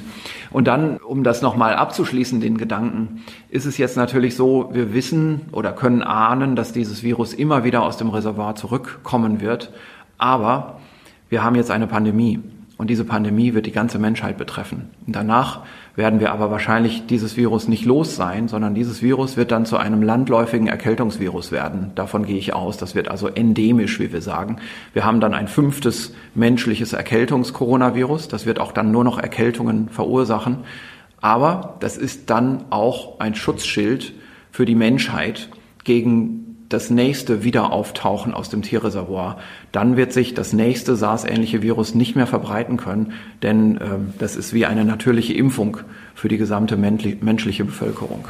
Und 0.52 0.68
dann, 0.68 0.98
um 0.98 1.24
das 1.24 1.42
nochmal 1.42 1.76
abzuschließen, 1.76 2.40
den 2.40 2.58
Gedanken, 2.58 3.24
ist 3.50 3.66
es 3.66 3.78
jetzt 3.78 3.98
natürlich 3.98 4.36
so, 4.36 4.70
wir 4.72 4.94
wissen 4.94 5.42
oder 5.52 5.74
können 5.74 6.02
ahnen, 6.02 6.56
dass 6.56 6.72
dieses 6.72 7.04
Virus 7.04 7.34
immer 7.34 7.66
wieder 7.66 7.84
aus 7.84 7.98
dem 7.98 8.10
Reservoir 8.10 8.56
zurückkommen 8.56 9.42
wird. 9.42 9.74
Aber 10.18 10.80
wir 11.30 11.44
haben 11.44 11.56
jetzt 11.56 11.72
eine 11.72 11.88
Pandemie. 11.88 12.40
Und 12.78 12.90
diese 12.90 13.06
Pandemie 13.06 13.54
wird 13.54 13.66
die 13.66 13.72
ganze 13.72 14.00
Menschheit 14.00 14.38
betreffen. 14.38 14.90
Und 15.06 15.16
danach 15.16 15.62
werden 15.96 16.20
wir 16.20 16.32
aber 16.32 16.52
wahrscheinlich 16.52 17.06
dieses 17.08 17.38
Virus 17.38 17.68
nicht 17.68 17.86
los 17.86 18.16
sein, 18.16 18.48
sondern 18.48 18.76
dieses 18.76 19.02
Virus 19.02 19.38
wird 19.38 19.52
dann 19.52 19.66
zu 19.66 19.78
einem 19.78 20.02
landläufigen 20.02 20.68
Erkältungsvirus 20.68 21.52
werden. 21.52 21.92
Davon 21.96 22.26
gehe 22.26 22.38
ich 22.38 22.54
aus. 22.54 22.78
Das 22.78 22.96
wird 22.96 23.08
also 23.08 23.28
endemisch, 23.28 24.00
wie 24.00 24.12
wir 24.12 24.22
sagen. 24.22 24.58
Wir 24.94 25.06
haben 25.06 25.22
dann 25.22 25.34
ein 25.34 25.48
fünftes 25.48 26.14
menschliches 26.34 26.94
Erkältungskoronavirus. 26.94 28.28
Das 28.28 28.46
wird 28.46 28.60
auch 28.60 28.74
dann 28.74 28.92
nur 28.92 29.04
noch 29.04 29.20
Erkältungen 29.20 29.90
verursachen. 29.90 30.60
Aber 31.22 31.78
das 31.80 31.98
ist 31.98 32.30
dann 32.30 32.66
auch 32.70 33.20
ein 33.20 33.34
Schutzschild 33.34 34.14
für 34.52 34.66
die 34.66 34.76
Menschheit 34.76 35.50
gegen 35.84 36.45
das 36.76 36.90
nächste 36.90 37.46
Wiederauftauchen 37.46 38.34
aus 38.34 38.50
dem 38.50 38.62
Tierreservoir, 38.62 39.38
dann 39.72 39.96
wird 39.96 40.12
sich 40.12 40.34
das 40.34 40.52
nächste 40.52 40.98
SARS-ähnliche 40.98 41.62
Virus 41.62 41.96
nicht 41.96 42.18
mehr 42.18 42.28
verbreiten 42.28 42.76
können, 42.76 43.14
denn 43.42 43.78
äh, 43.78 43.86
das 44.20 44.36
ist 44.36 44.54
wie 44.54 44.66
eine 44.66 44.84
natürliche 44.84 45.34
Impfung 45.34 45.78
für 46.16 46.28
die 46.28 46.38
gesamte 46.38 46.76
menschliche 46.76 47.64
Bevölkerung. 47.64 48.28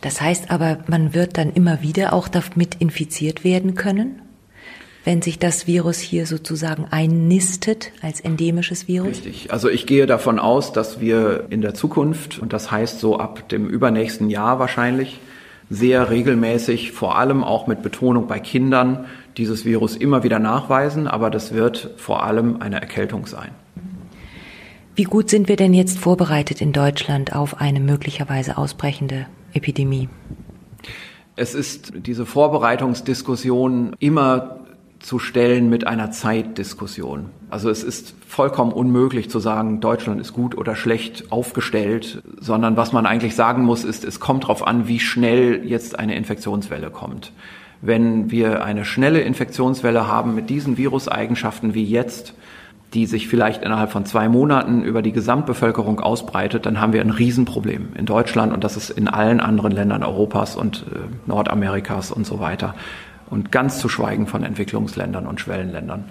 Das 0.00 0.22
heißt 0.22 0.50
aber, 0.50 0.78
man 0.86 1.12
wird 1.12 1.36
dann 1.36 1.52
immer 1.52 1.82
wieder 1.82 2.14
auch 2.14 2.28
damit 2.28 2.76
infiziert 2.76 3.44
werden 3.44 3.74
können? 3.74 4.22
wenn 5.04 5.22
sich 5.22 5.38
das 5.38 5.68
Virus 5.68 6.00
hier 6.00 6.26
sozusagen 6.26 6.86
einnistet 6.90 7.92
als 8.02 8.20
endemisches 8.20 8.88
Virus? 8.88 9.10
Richtig. 9.18 9.52
Also 9.52 9.68
ich 9.70 9.86
gehe 9.86 10.04
davon 10.04 10.40
aus, 10.40 10.72
dass 10.72 10.98
wir 10.98 11.44
in 11.48 11.60
der 11.60 11.74
Zukunft, 11.74 12.40
und 12.40 12.52
das 12.52 12.72
heißt 12.72 12.98
so 12.98 13.20
ab 13.20 13.48
dem 13.50 13.68
übernächsten 13.68 14.30
Jahr 14.30 14.58
wahrscheinlich, 14.58 15.20
sehr 15.68 16.10
regelmäßig, 16.10 16.92
vor 16.92 17.18
allem 17.18 17.42
auch 17.42 17.66
mit 17.66 17.82
Betonung 17.82 18.26
bei 18.28 18.38
Kindern, 18.38 19.06
dieses 19.36 19.64
Virus 19.64 19.96
immer 19.96 20.22
wieder 20.22 20.38
nachweisen, 20.38 21.06
aber 21.08 21.30
das 21.30 21.52
wird 21.52 21.90
vor 21.96 22.24
allem 22.24 22.60
eine 22.60 22.80
Erkältung 22.80 23.26
sein. 23.26 23.50
Wie 24.94 25.04
gut 25.04 25.28
sind 25.28 25.48
wir 25.48 25.56
denn 25.56 25.74
jetzt 25.74 25.98
vorbereitet 25.98 26.62
in 26.62 26.72
Deutschland 26.72 27.34
auf 27.34 27.60
eine 27.60 27.80
möglicherweise 27.80 28.56
ausbrechende 28.56 29.26
Epidemie? 29.52 30.08
Es 31.34 31.54
ist 31.54 31.92
diese 31.94 32.24
Vorbereitungsdiskussion 32.24 33.94
immer 33.98 34.55
zu 35.00 35.18
stellen 35.18 35.68
mit 35.68 35.86
einer 35.86 36.10
Zeitdiskussion. 36.10 37.26
Also 37.48 37.70
es 37.70 37.84
ist 37.84 38.14
vollkommen 38.26 38.72
unmöglich 38.72 39.30
zu 39.30 39.38
sagen, 39.38 39.80
Deutschland 39.80 40.20
ist 40.20 40.32
gut 40.32 40.56
oder 40.56 40.74
schlecht 40.74 41.30
aufgestellt, 41.30 42.22
sondern 42.40 42.76
was 42.76 42.92
man 42.92 43.06
eigentlich 43.06 43.36
sagen 43.36 43.62
muss, 43.62 43.84
ist, 43.84 44.04
es 44.04 44.20
kommt 44.20 44.44
darauf 44.44 44.66
an, 44.66 44.88
wie 44.88 44.98
schnell 44.98 45.64
jetzt 45.64 45.98
eine 45.98 46.16
Infektionswelle 46.16 46.90
kommt. 46.90 47.32
Wenn 47.82 48.30
wir 48.30 48.64
eine 48.64 48.84
schnelle 48.84 49.20
Infektionswelle 49.20 50.08
haben 50.08 50.34
mit 50.34 50.50
diesen 50.50 50.76
Viruseigenschaften 50.76 51.74
wie 51.74 51.84
jetzt, 51.84 52.34
die 52.94 53.06
sich 53.06 53.28
vielleicht 53.28 53.62
innerhalb 53.62 53.92
von 53.92 54.06
zwei 54.06 54.28
Monaten 54.28 54.82
über 54.82 55.02
die 55.02 55.12
Gesamtbevölkerung 55.12 56.00
ausbreitet, 56.00 56.66
dann 56.66 56.80
haben 56.80 56.92
wir 56.92 57.00
ein 57.00 57.10
Riesenproblem 57.10 57.90
in 57.96 58.06
Deutschland 58.06 58.52
und 58.52 58.64
das 58.64 58.76
ist 58.76 58.90
in 58.90 59.08
allen 59.08 59.40
anderen 59.40 59.72
Ländern 59.72 60.02
Europas 60.02 60.56
und 60.56 60.86
äh, 60.90 60.98
Nordamerikas 61.28 62.10
und 62.10 62.26
so 62.26 62.40
weiter 62.40 62.74
und 63.30 63.52
ganz 63.52 63.78
zu 63.78 63.88
schweigen 63.88 64.26
von 64.26 64.42
Entwicklungsländern 64.42 65.26
und 65.26 65.40
Schwellenländern. 65.40 66.04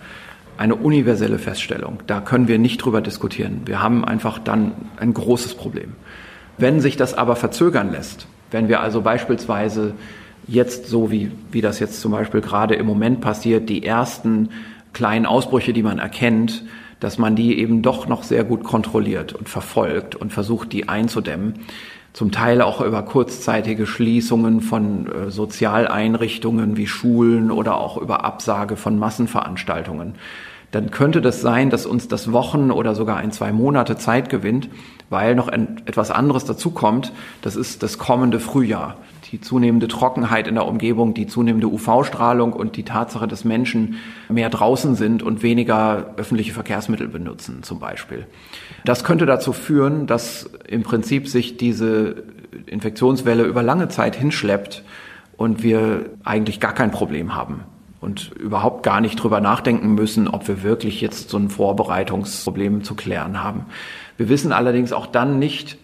Eine 0.58 0.76
universelle 0.76 1.38
Feststellung. 1.38 2.00
Da 2.08 2.22
können 2.22 2.48
wir 2.48 2.60
nicht 2.60 2.78
drüber 2.78 3.02
diskutieren. 3.02 3.62
Wir 3.66 3.82
haben 3.82 4.06
einfach 4.06 4.40
dann 4.40 4.72
ein 4.98 5.14
großes 5.14 5.56
Problem. 5.56 5.94
Wenn 6.58 6.80
sich 6.80 6.96
das 6.96 7.14
aber 7.14 7.36
verzögern 7.36 7.92
lässt, 7.92 8.28
wenn 8.52 8.70
wir 8.70 8.80
also 8.80 9.02
beispielsweise 9.02 9.94
jetzt 10.48 10.88
so 10.88 11.12
wie, 11.12 11.32
wie 11.52 11.62
das 11.62 11.80
jetzt 11.80 12.00
zum 12.00 12.12
Beispiel 12.12 12.42
gerade 12.42 12.76
im 12.76 12.86
Moment 12.86 13.20
passiert, 13.20 13.68
die 13.68 13.84
ersten 13.84 14.50
kleinen 14.94 15.26
Ausbrüche, 15.26 15.74
die 15.74 15.84
man 15.84 16.00
erkennt, 16.00 16.64
dass 17.00 17.18
man 17.18 17.36
die 17.36 17.60
eben 17.60 17.82
doch 17.82 18.08
noch 18.08 18.24
sehr 18.24 18.44
gut 18.44 18.64
kontrolliert 18.64 19.34
und 19.34 19.50
verfolgt 19.50 20.16
und 20.16 20.32
versucht, 20.32 20.72
die 20.74 20.90
einzudämmen, 20.90 21.56
zum 22.14 22.32
Teil 22.32 22.62
auch 22.62 22.80
über 22.80 23.04
kurzzeitige 23.04 23.86
Schließungen 23.86 24.62
von 24.62 25.12
äh, 25.12 25.32
Sozialeinrichtungen 25.32 26.78
wie 26.78 26.88
Schulen 26.88 27.52
oder 27.52 27.78
auch 27.78 27.98
über 27.98 28.24
Absage 28.24 28.78
von 28.78 28.98
Massenveranstaltungen. 28.98 30.16
Dann 30.72 30.92
könnte 30.92 31.22
das 31.22 31.42
sein, 31.42 31.70
dass 31.70 31.86
uns 31.86 32.08
das 32.08 32.32
Wochen 32.32 32.72
oder 32.72 32.96
sogar 32.96 33.18
ein, 33.18 33.32
zwei 33.32 33.52
Monate 33.52 33.98
Zeit 33.98 34.30
gewinnt, 34.30 34.70
weil 35.10 35.36
noch 35.36 35.50
etwas 35.50 36.12
anderes 36.12 36.46
dazukommt. 36.46 37.14
Das 37.42 37.56
ist 37.56 37.84
das 37.84 37.98
kommende 37.98 38.40
Frühjahr. 38.40 38.98
Die 39.32 39.42
zunehmende 39.42 39.88
Trockenheit 39.88 40.48
in 40.48 40.56
der 40.56 40.68
Umgebung, 40.68 41.14
die 41.14 41.26
zunehmende 41.28 41.68
UV-Strahlung 41.68 42.54
und 42.54 42.76
die 42.76 42.84
Tatsache, 42.84 43.28
dass 43.28 43.44
Menschen 43.44 43.96
mehr 44.30 44.50
draußen 44.50 44.96
sind 44.96 45.24
und 45.24 45.42
weniger 45.42 46.14
öffentliche 46.18 46.54
Verkehrsmittel 46.54 47.08
benutzen 47.08 47.64
zum 47.64 47.80
Beispiel. 47.80 48.28
Das 48.84 49.04
könnte 49.04 49.26
dazu 49.26 49.52
führen, 49.52 50.06
dass 50.06 50.50
im 50.68 50.84
Prinzip 50.84 51.28
sich 51.28 51.58
diese 51.58 52.24
Infektionswelle 52.68 53.44
über 53.44 53.64
lange 53.64 53.88
Zeit 53.88 54.16
hinschleppt 54.16 54.84
und 55.38 55.64
wir 55.64 56.06
eigentlich 56.24 56.60
gar 56.60 56.74
kein 56.74 56.92
Problem 56.92 57.36
haben 57.36 57.62
und 58.02 58.32
überhaupt 58.34 58.84
gar 58.84 59.02
nicht 59.02 59.16
drüber 59.16 59.42
nachdenken 59.42 59.96
müssen, 59.96 60.28
ob 60.28 60.48
wir 60.48 60.62
wirklich 60.62 61.02
jetzt 61.02 61.30
so 61.30 61.38
ein 61.38 61.50
Vorbereitungsproblem 61.50 62.84
zu 62.84 62.94
klären 62.96 63.44
haben. 63.44 63.66
Wir 64.18 64.30
wissen 64.30 64.52
allerdings 64.52 64.94
auch 64.94 65.08
dann 65.08 65.40
nicht, 65.40 65.78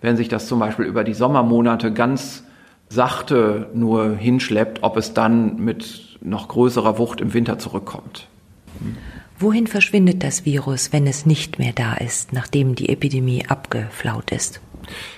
wenn 0.00 0.16
sich 0.16 0.28
das 0.28 0.48
zum 0.48 0.58
Beispiel 0.58 0.84
über 0.84 1.04
die 1.04 1.14
Sommermonate 1.14 1.92
ganz 1.92 2.44
sachte 2.88 3.68
nur 3.74 4.16
hinschleppt, 4.16 4.82
ob 4.82 4.96
es 4.96 5.14
dann 5.14 5.56
mit 5.56 6.18
noch 6.20 6.48
größerer 6.48 6.98
Wucht 6.98 7.20
im 7.20 7.34
Winter 7.34 7.58
zurückkommt. 7.58 8.28
Wohin 9.38 9.66
verschwindet 9.66 10.24
das 10.24 10.44
Virus, 10.44 10.92
wenn 10.92 11.06
es 11.06 11.24
nicht 11.24 11.58
mehr 11.58 11.72
da 11.72 11.94
ist, 11.94 12.32
nachdem 12.32 12.74
die 12.74 12.88
Epidemie 12.88 13.46
abgeflaut 13.46 14.32
ist? 14.32 14.60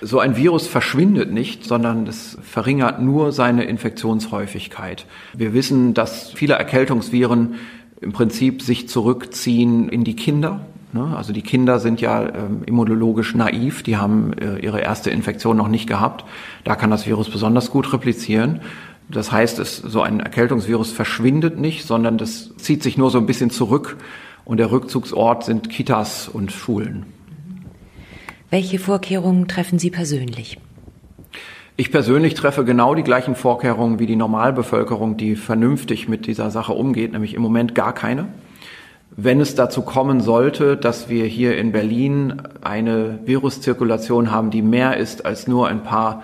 So 0.01 0.19
ein 0.19 0.35
Virus 0.35 0.67
verschwindet 0.67 1.31
nicht, 1.31 1.63
sondern 1.63 2.05
es 2.05 2.37
verringert 2.41 3.01
nur 3.01 3.31
seine 3.31 3.63
Infektionshäufigkeit. 3.63 5.05
Wir 5.33 5.53
wissen, 5.53 5.93
dass 5.93 6.31
viele 6.31 6.55
Erkältungsviren 6.55 7.55
im 8.01 8.11
Prinzip 8.11 8.61
sich 8.61 8.89
zurückziehen 8.89 9.89
in 9.89 10.03
die 10.03 10.15
Kinder. 10.15 10.65
Ne? 10.93 11.15
Also 11.15 11.33
die 11.33 11.41
Kinder 11.41 11.79
sind 11.79 12.01
ja 12.01 12.21
ähm, 12.21 12.63
immunologisch 12.65 13.33
naiv, 13.35 13.83
die 13.83 13.97
haben 13.97 14.33
äh, 14.33 14.59
ihre 14.59 14.81
erste 14.81 15.09
Infektion 15.09 15.57
noch 15.57 15.67
nicht 15.67 15.87
gehabt. 15.87 16.25
Da 16.63 16.75
kann 16.75 16.89
das 16.89 17.05
Virus 17.07 17.29
besonders 17.29 17.71
gut 17.71 17.93
replizieren. 17.93 18.61
Das 19.09 19.31
heißt, 19.31 19.59
es, 19.59 19.77
so 19.77 20.01
ein 20.01 20.19
Erkältungsvirus 20.19 20.91
verschwindet 20.91 21.59
nicht, 21.59 21.85
sondern 21.85 22.17
das 22.17 22.55
zieht 22.57 22.83
sich 22.83 22.97
nur 22.97 23.11
so 23.11 23.17
ein 23.17 23.25
bisschen 23.25 23.49
zurück 23.49 23.97
und 24.45 24.57
der 24.57 24.71
Rückzugsort 24.71 25.43
sind 25.43 25.69
Kitas 25.69 26.27
und 26.27 26.51
Schulen. 26.51 27.05
Welche 28.49 28.79
Vorkehrungen 28.79 29.47
treffen 29.47 29.79
Sie 29.79 29.89
persönlich? 29.89 30.59
Ich 31.77 31.91
persönlich 31.91 32.33
treffe 32.33 32.65
genau 32.65 32.95
die 32.95 33.03
gleichen 33.03 33.35
Vorkehrungen 33.35 33.97
wie 33.99 34.05
die 34.05 34.17
Normalbevölkerung, 34.17 35.17
die 35.17 35.35
vernünftig 35.35 36.09
mit 36.09 36.27
dieser 36.27 36.51
Sache 36.51 36.73
umgeht, 36.73 37.13
nämlich 37.13 37.33
im 37.33 37.41
Moment 37.41 37.75
gar 37.75 37.93
keine. 37.93 38.27
Wenn 39.17 39.41
es 39.41 39.55
dazu 39.55 39.81
kommen 39.81 40.21
sollte, 40.21 40.77
dass 40.77 41.09
wir 41.09 41.25
hier 41.25 41.57
in 41.57 41.73
Berlin 41.73 42.41
eine 42.61 43.19
Viruszirkulation 43.25 44.31
haben, 44.31 44.51
die 44.51 44.61
mehr 44.61 44.95
ist 44.95 45.25
als 45.25 45.47
nur 45.47 45.67
ein 45.67 45.83
paar 45.83 46.23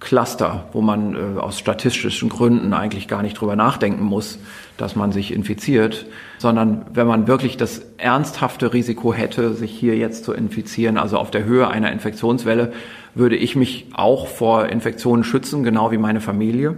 Cluster, 0.00 0.68
wo 0.72 0.80
man 0.80 1.14
äh, 1.14 1.38
aus 1.38 1.58
statistischen 1.58 2.28
Gründen 2.28 2.72
eigentlich 2.72 3.08
gar 3.08 3.22
nicht 3.22 3.34
drüber 3.34 3.56
nachdenken 3.56 4.04
muss, 4.04 4.38
dass 4.76 4.94
man 4.94 5.10
sich 5.10 5.32
infiziert, 5.32 6.06
sondern 6.38 6.86
wenn 6.92 7.06
man 7.06 7.26
wirklich 7.26 7.56
das 7.56 7.82
ernsthafte 7.98 8.72
Risiko 8.72 9.12
hätte, 9.12 9.54
sich 9.54 9.72
hier 9.72 9.96
jetzt 9.96 10.24
zu 10.24 10.32
infizieren, 10.32 10.98
also 10.98 11.18
auf 11.18 11.30
der 11.30 11.44
Höhe 11.44 11.68
einer 11.68 11.92
Infektionswelle, 11.92 12.72
würde 13.14 13.36
ich 13.36 13.56
mich 13.56 13.86
auch 13.92 14.28
vor 14.28 14.66
Infektionen 14.66 15.24
schützen, 15.24 15.64
genau 15.64 15.90
wie 15.90 15.98
meine 15.98 16.20
Familie. 16.20 16.76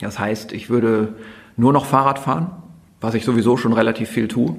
Das 0.00 0.18
heißt, 0.18 0.52
ich 0.52 0.68
würde 0.68 1.14
nur 1.56 1.72
noch 1.72 1.84
Fahrrad 1.84 2.18
fahren, 2.18 2.61
was 3.02 3.14
ich 3.14 3.24
sowieso 3.24 3.58
schon 3.58 3.74
relativ 3.74 4.08
viel 4.08 4.28
tue 4.28 4.56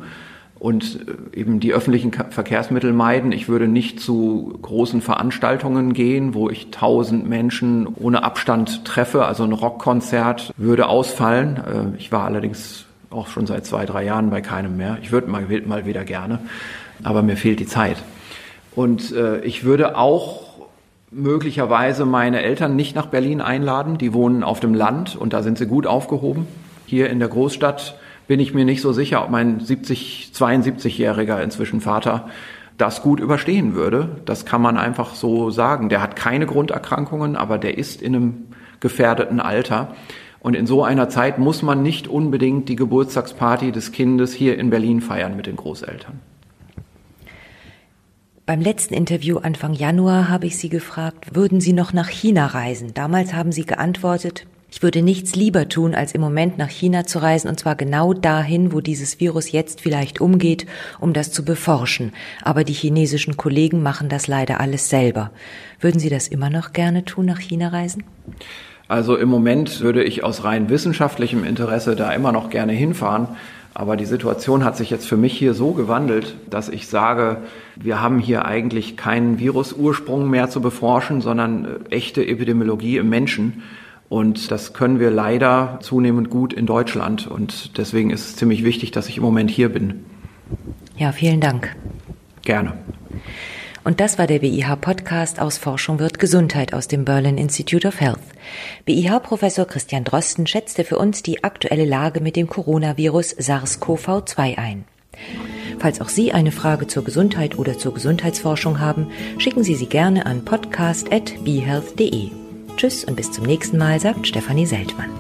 und 0.64 1.00
äh, 1.34 1.40
eben 1.40 1.60
die 1.60 1.74
öffentlichen 1.74 2.14
Verkehrsmittel 2.14 2.94
meiden. 2.94 3.32
Ich 3.32 3.50
würde 3.50 3.68
nicht 3.68 4.00
zu 4.00 4.58
großen 4.62 5.02
Veranstaltungen 5.02 5.94
gehen, 5.94 6.34
wo 6.34 6.50
ich 6.50 6.72
tausend 6.72 7.28
Menschen 7.28 7.88
ohne 7.88 8.24
Abstand 8.24 8.86
treffe. 8.86 9.26
Also 9.26 9.44
ein 9.44 9.52
Rockkonzert 9.52 10.54
würde 10.56 10.88
ausfallen. 10.88 11.58
Äh, 11.58 11.98
ich 11.98 12.12
war 12.12 12.24
allerdings 12.24 12.86
auch 13.10 13.28
schon 13.28 13.46
seit 13.46 13.66
zwei, 13.66 13.86
drei 13.86 14.06
Jahren 14.06 14.30
bei 14.30 14.42
keinem 14.42 14.78
mehr. 14.78 14.98
Ich 15.02 15.12
würde 15.12 15.30
mal, 15.30 15.46
mal 15.66 15.86
wieder 15.86 16.06
gerne, 16.06 16.40
aber 17.04 17.22
mir 17.24 17.38
fehlt 17.38 17.60
die 17.60 17.68
Zeit. 17.68 17.98
Und 18.74 19.12
äh, 19.12 19.42
ich 19.42 19.66
würde 19.66 19.98
auch 19.98 20.44
möglicherweise 21.12 22.06
meine 22.06 22.42
Eltern 22.42 22.76
nicht 22.76 22.96
nach 22.96 23.08
Berlin 23.08 23.42
einladen. 23.42 23.98
Die 23.98 24.14
wohnen 24.14 24.44
auf 24.44 24.60
dem 24.62 24.74
Land 24.74 25.16
und 25.16 25.34
da 25.34 25.44
sind 25.44 25.58
sie 25.58 25.68
gut 25.68 25.86
aufgehoben. 25.86 26.48
Hier 26.86 27.10
in 27.10 27.20
der 27.20 27.28
Großstadt 27.28 27.96
bin 28.28 28.40
ich 28.40 28.54
mir 28.54 28.66
nicht 28.66 28.82
so 28.82 28.94
sicher, 28.94 29.24
ob 29.24 29.30
mein 29.30 29.60
70, 29.60 30.32
72-jähriger 30.34 31.42
inzwischen 31.42 31.82
Vater 31.82 32.30
das 32.78 33.02
gut 33.02 33.20
überstehen 33.20 33.76
würde. 33.76 34.22
Das 34.26 34.46
kann 34.46 34.62
man 34.62 34.78
einfach 34.78 35.16
so 35.16 35.52
sagen. 35.52 35.90
Der 35.90 36.02
hat 36.02 36.16
keine 36.16 36.46
Grunderkrankungen, 36.46 37.36
aber 37.36 37.58
der 37.58 37.78
ist 37.78 38.02
in 38.02 38.16
einem 38.16 38.34
gefährdeten 38.80 39.40
Alter. 39.40 39.96
Und 40.40 40.56
in 40.56 40.68
so 40.68 40.84
einer 40.84 41.08
Zeit 41.08 41.38
muss 41.38 41.62
man 41.62 41.84
nicht 41.84 42.08
unbedingt 42.08 42.68
die 42.68 42.76
Geburtstagsparty 42.76 43.72
des 43.72 43.92
Kindes 43.92 44.34
hier 44.34 44.58
in 44.58 44.70
Berlin 44.70 45.02
feiern 45.02 45.38
mit 45.38 45.46
den 45.46 45.56
Großeltern. 45.56 46.20
Beim 48.46 48.60
letzten 48.60 48.94
Interview 48.94 49.38
Anfang 49.38 49.72
Januar 49.74 50.28
habe 50.28 50.48
ich 50.48 50.58
Sie 50.58 50.68
gefragt, 50.68 51.34
würden 51.34 51.62
Sie 51.62 51.72
noch 51.72 51.94
nach 51.94 52.10
China 52.10 52.48
reisen? 52.48 52.94
Damals 52.94 53.34
haben 53.34 53.54
Sie 53.54 53.66
geantwortet, 53.66 54.46
ich 54.74 54.82
würde 54.82 55.04
nichts 55.04 55.36
lieber 55.36 55.70
tun, 55.70 55.94
als 55.94 56.14
im 56.16 56.22
Moment 56.22 56.58
nach 56.58 56.68
China 56.68 57.06
zu 57.06 57.22
reisen, 57.22 57.48
und 57.48 57.60
zwar 57.60 57.76
genau 57.76 58.12
dahin, 58.16 58.74
wo 58.74 58.82
dieses 58.82 59.20
Virus 59.20 59.52
jetzt 59.52 59.82
vielleicht 59.82 60.20
umgeht, 60.20 60.66
um 61.00 61.14
das 61.14 61.32
zu 61.32 61.46
beforschen. 61.46 62.12
Aber 62.42 62.64
die 62.64 62.74
chinesischen 62.74 63.38
Kollegen 63.38 63.84
machen 63.84 64.10
das 64.10 64.26
leider 64.26 64.60
alles 64.60 64.90
selber. 64.90 65.30
Würden 65.80 66.00
Sie 66.00 66.10
das 66.10 66.28
immer 66.28 66.50
noch 66.50 66.74
gerne 66.74 67.06
tun, 67.06 67.28
nach 67.28 67.38
China 67.38 67.68
reisen? 67.68 68.04
Also 68.88 69.16
im 69.16 69.30
Moment 69.30 69.82
würde 69.82 70.04
ich 70.04 70.24
aus 70.24 70.44
rein 70.44 70.70
wissenschaftlichem 70.70 71.44
Interesse 71.44 71.96
da 71.96 72.12
immer 72.12 72.32
noch 72.32 72.50
gerne 72.50 72.74
hinfahren. 72.74 73.28
Aber 73.76 73.96
die 73.96 74.06
Situation 74.06 74.64
hat 74.64 74.76
sich 74.76 74.90
jetzt 74.90 75.08
für 75.08 75.18
mich 75.18 75.38
hier 75.38 75.54
so 75.54 75.74
gewandelt, 75.74 76.36
dass 76.50 76.70
ich 76.70 76.88
sage, 76.88 77.38
wir 77.76 78.02
haben 78.02 78.18
hier 78.18 78.46
eigentlich 78.46 78.98
keinen 78.98 79.38
Virusursprung 79.38 80.32
mehr 80.32 80.50
zu 80.50 80.62
beforschen, 80.62 81.22
sondern 81.22 81.66
äh, 81.66 81.96
echte 81.96 82.26
Epidemiologie 82.26 82.98
im 82.98 83.10
Menschen. 83.10 83.62
Und 84.14 84.52
das 84.52 84.74
können 84.74 85.00
wir 85.00 85.10
leider 85.10 85.80
zunehmend 85.82 86.30
gut 86.30 86.54
in 86.54 86.68
Deutschland. 86.68 87.26
Und 87.26 87.80
deswegen 87.80 88.12
ist 88.12 88.28
es 88.28 88.36
ziemlich 88.36 88.64
wichtig, 88.64 88.92
dass 88.92 89.10
ich 89.10 89.18
im 89.18 89.24
Moment 89.24 89.50
hier 89.50 89.70
bin. 89.70 90.06
Ja, 90.96 91.12
vielen 91.12 91.42
Dank. 91.42 91.76
Gerne. 92.44 92.74
Und 93.84 94.00
das 94.00 94.20
war 94.20 94.28
der 94.28 94.38
BIH-Podcast 94.38 95.42
aus 95.42 95.58
Forschung 95.58 95.98
wird 95.98 96.20
Gesundheit 96.20 96.76
aus 96.76 96.88
dem 96.88 97.06
Berlin 97.06 97.40
Institute 97.40 97.88
of 97.88 98.00
Health. 98.00 98.20
BIH-Professor 98.86 99.66
Christian 99.66 100.04
Drosten 100.04 100.46
schätzte 100.46 100.84
für 100.84 101.00
uns 101.00 101.24
die 101.24 101.44
aktuelle 101.44 101.86
Lage 101.86 102.22
mit 102.22 102.36
dem 102.36 102.48
Coronavirus 102.48 103.36
SARS-CoV-2 103.40 104.60
ein. 104.60 104.86
Falls 105.80 106.02
auch 106.02 106.10
Sie 106.10 106.34
eine 106.34 106.52
Frage 106.52 106.86
zur 106.86 107.04
Gesundheit 107.04 107.58
oder 107.58 107.80
zur 107.80 107.96
Gesundheitsforschung 107.96 108.80
haben, 108.80 109.08
schicken 109.40 109.64
Sie 109.64 109.74
sie 109.74 109.88
gerne 109.88 110.28
an 110.28 110.46
podcast.behealth.de. 110.46 112.43
Tschüss 112.78 113.04
und 113.04 113.16
bis 113.16 113.32
zum 113.32 113.46
nächsten 113.46 113.78
Mal, 113.78 114.00
sagt 114.00 114.28
Stefanie 114.28 114.66
Seltmann. 114.66 115.12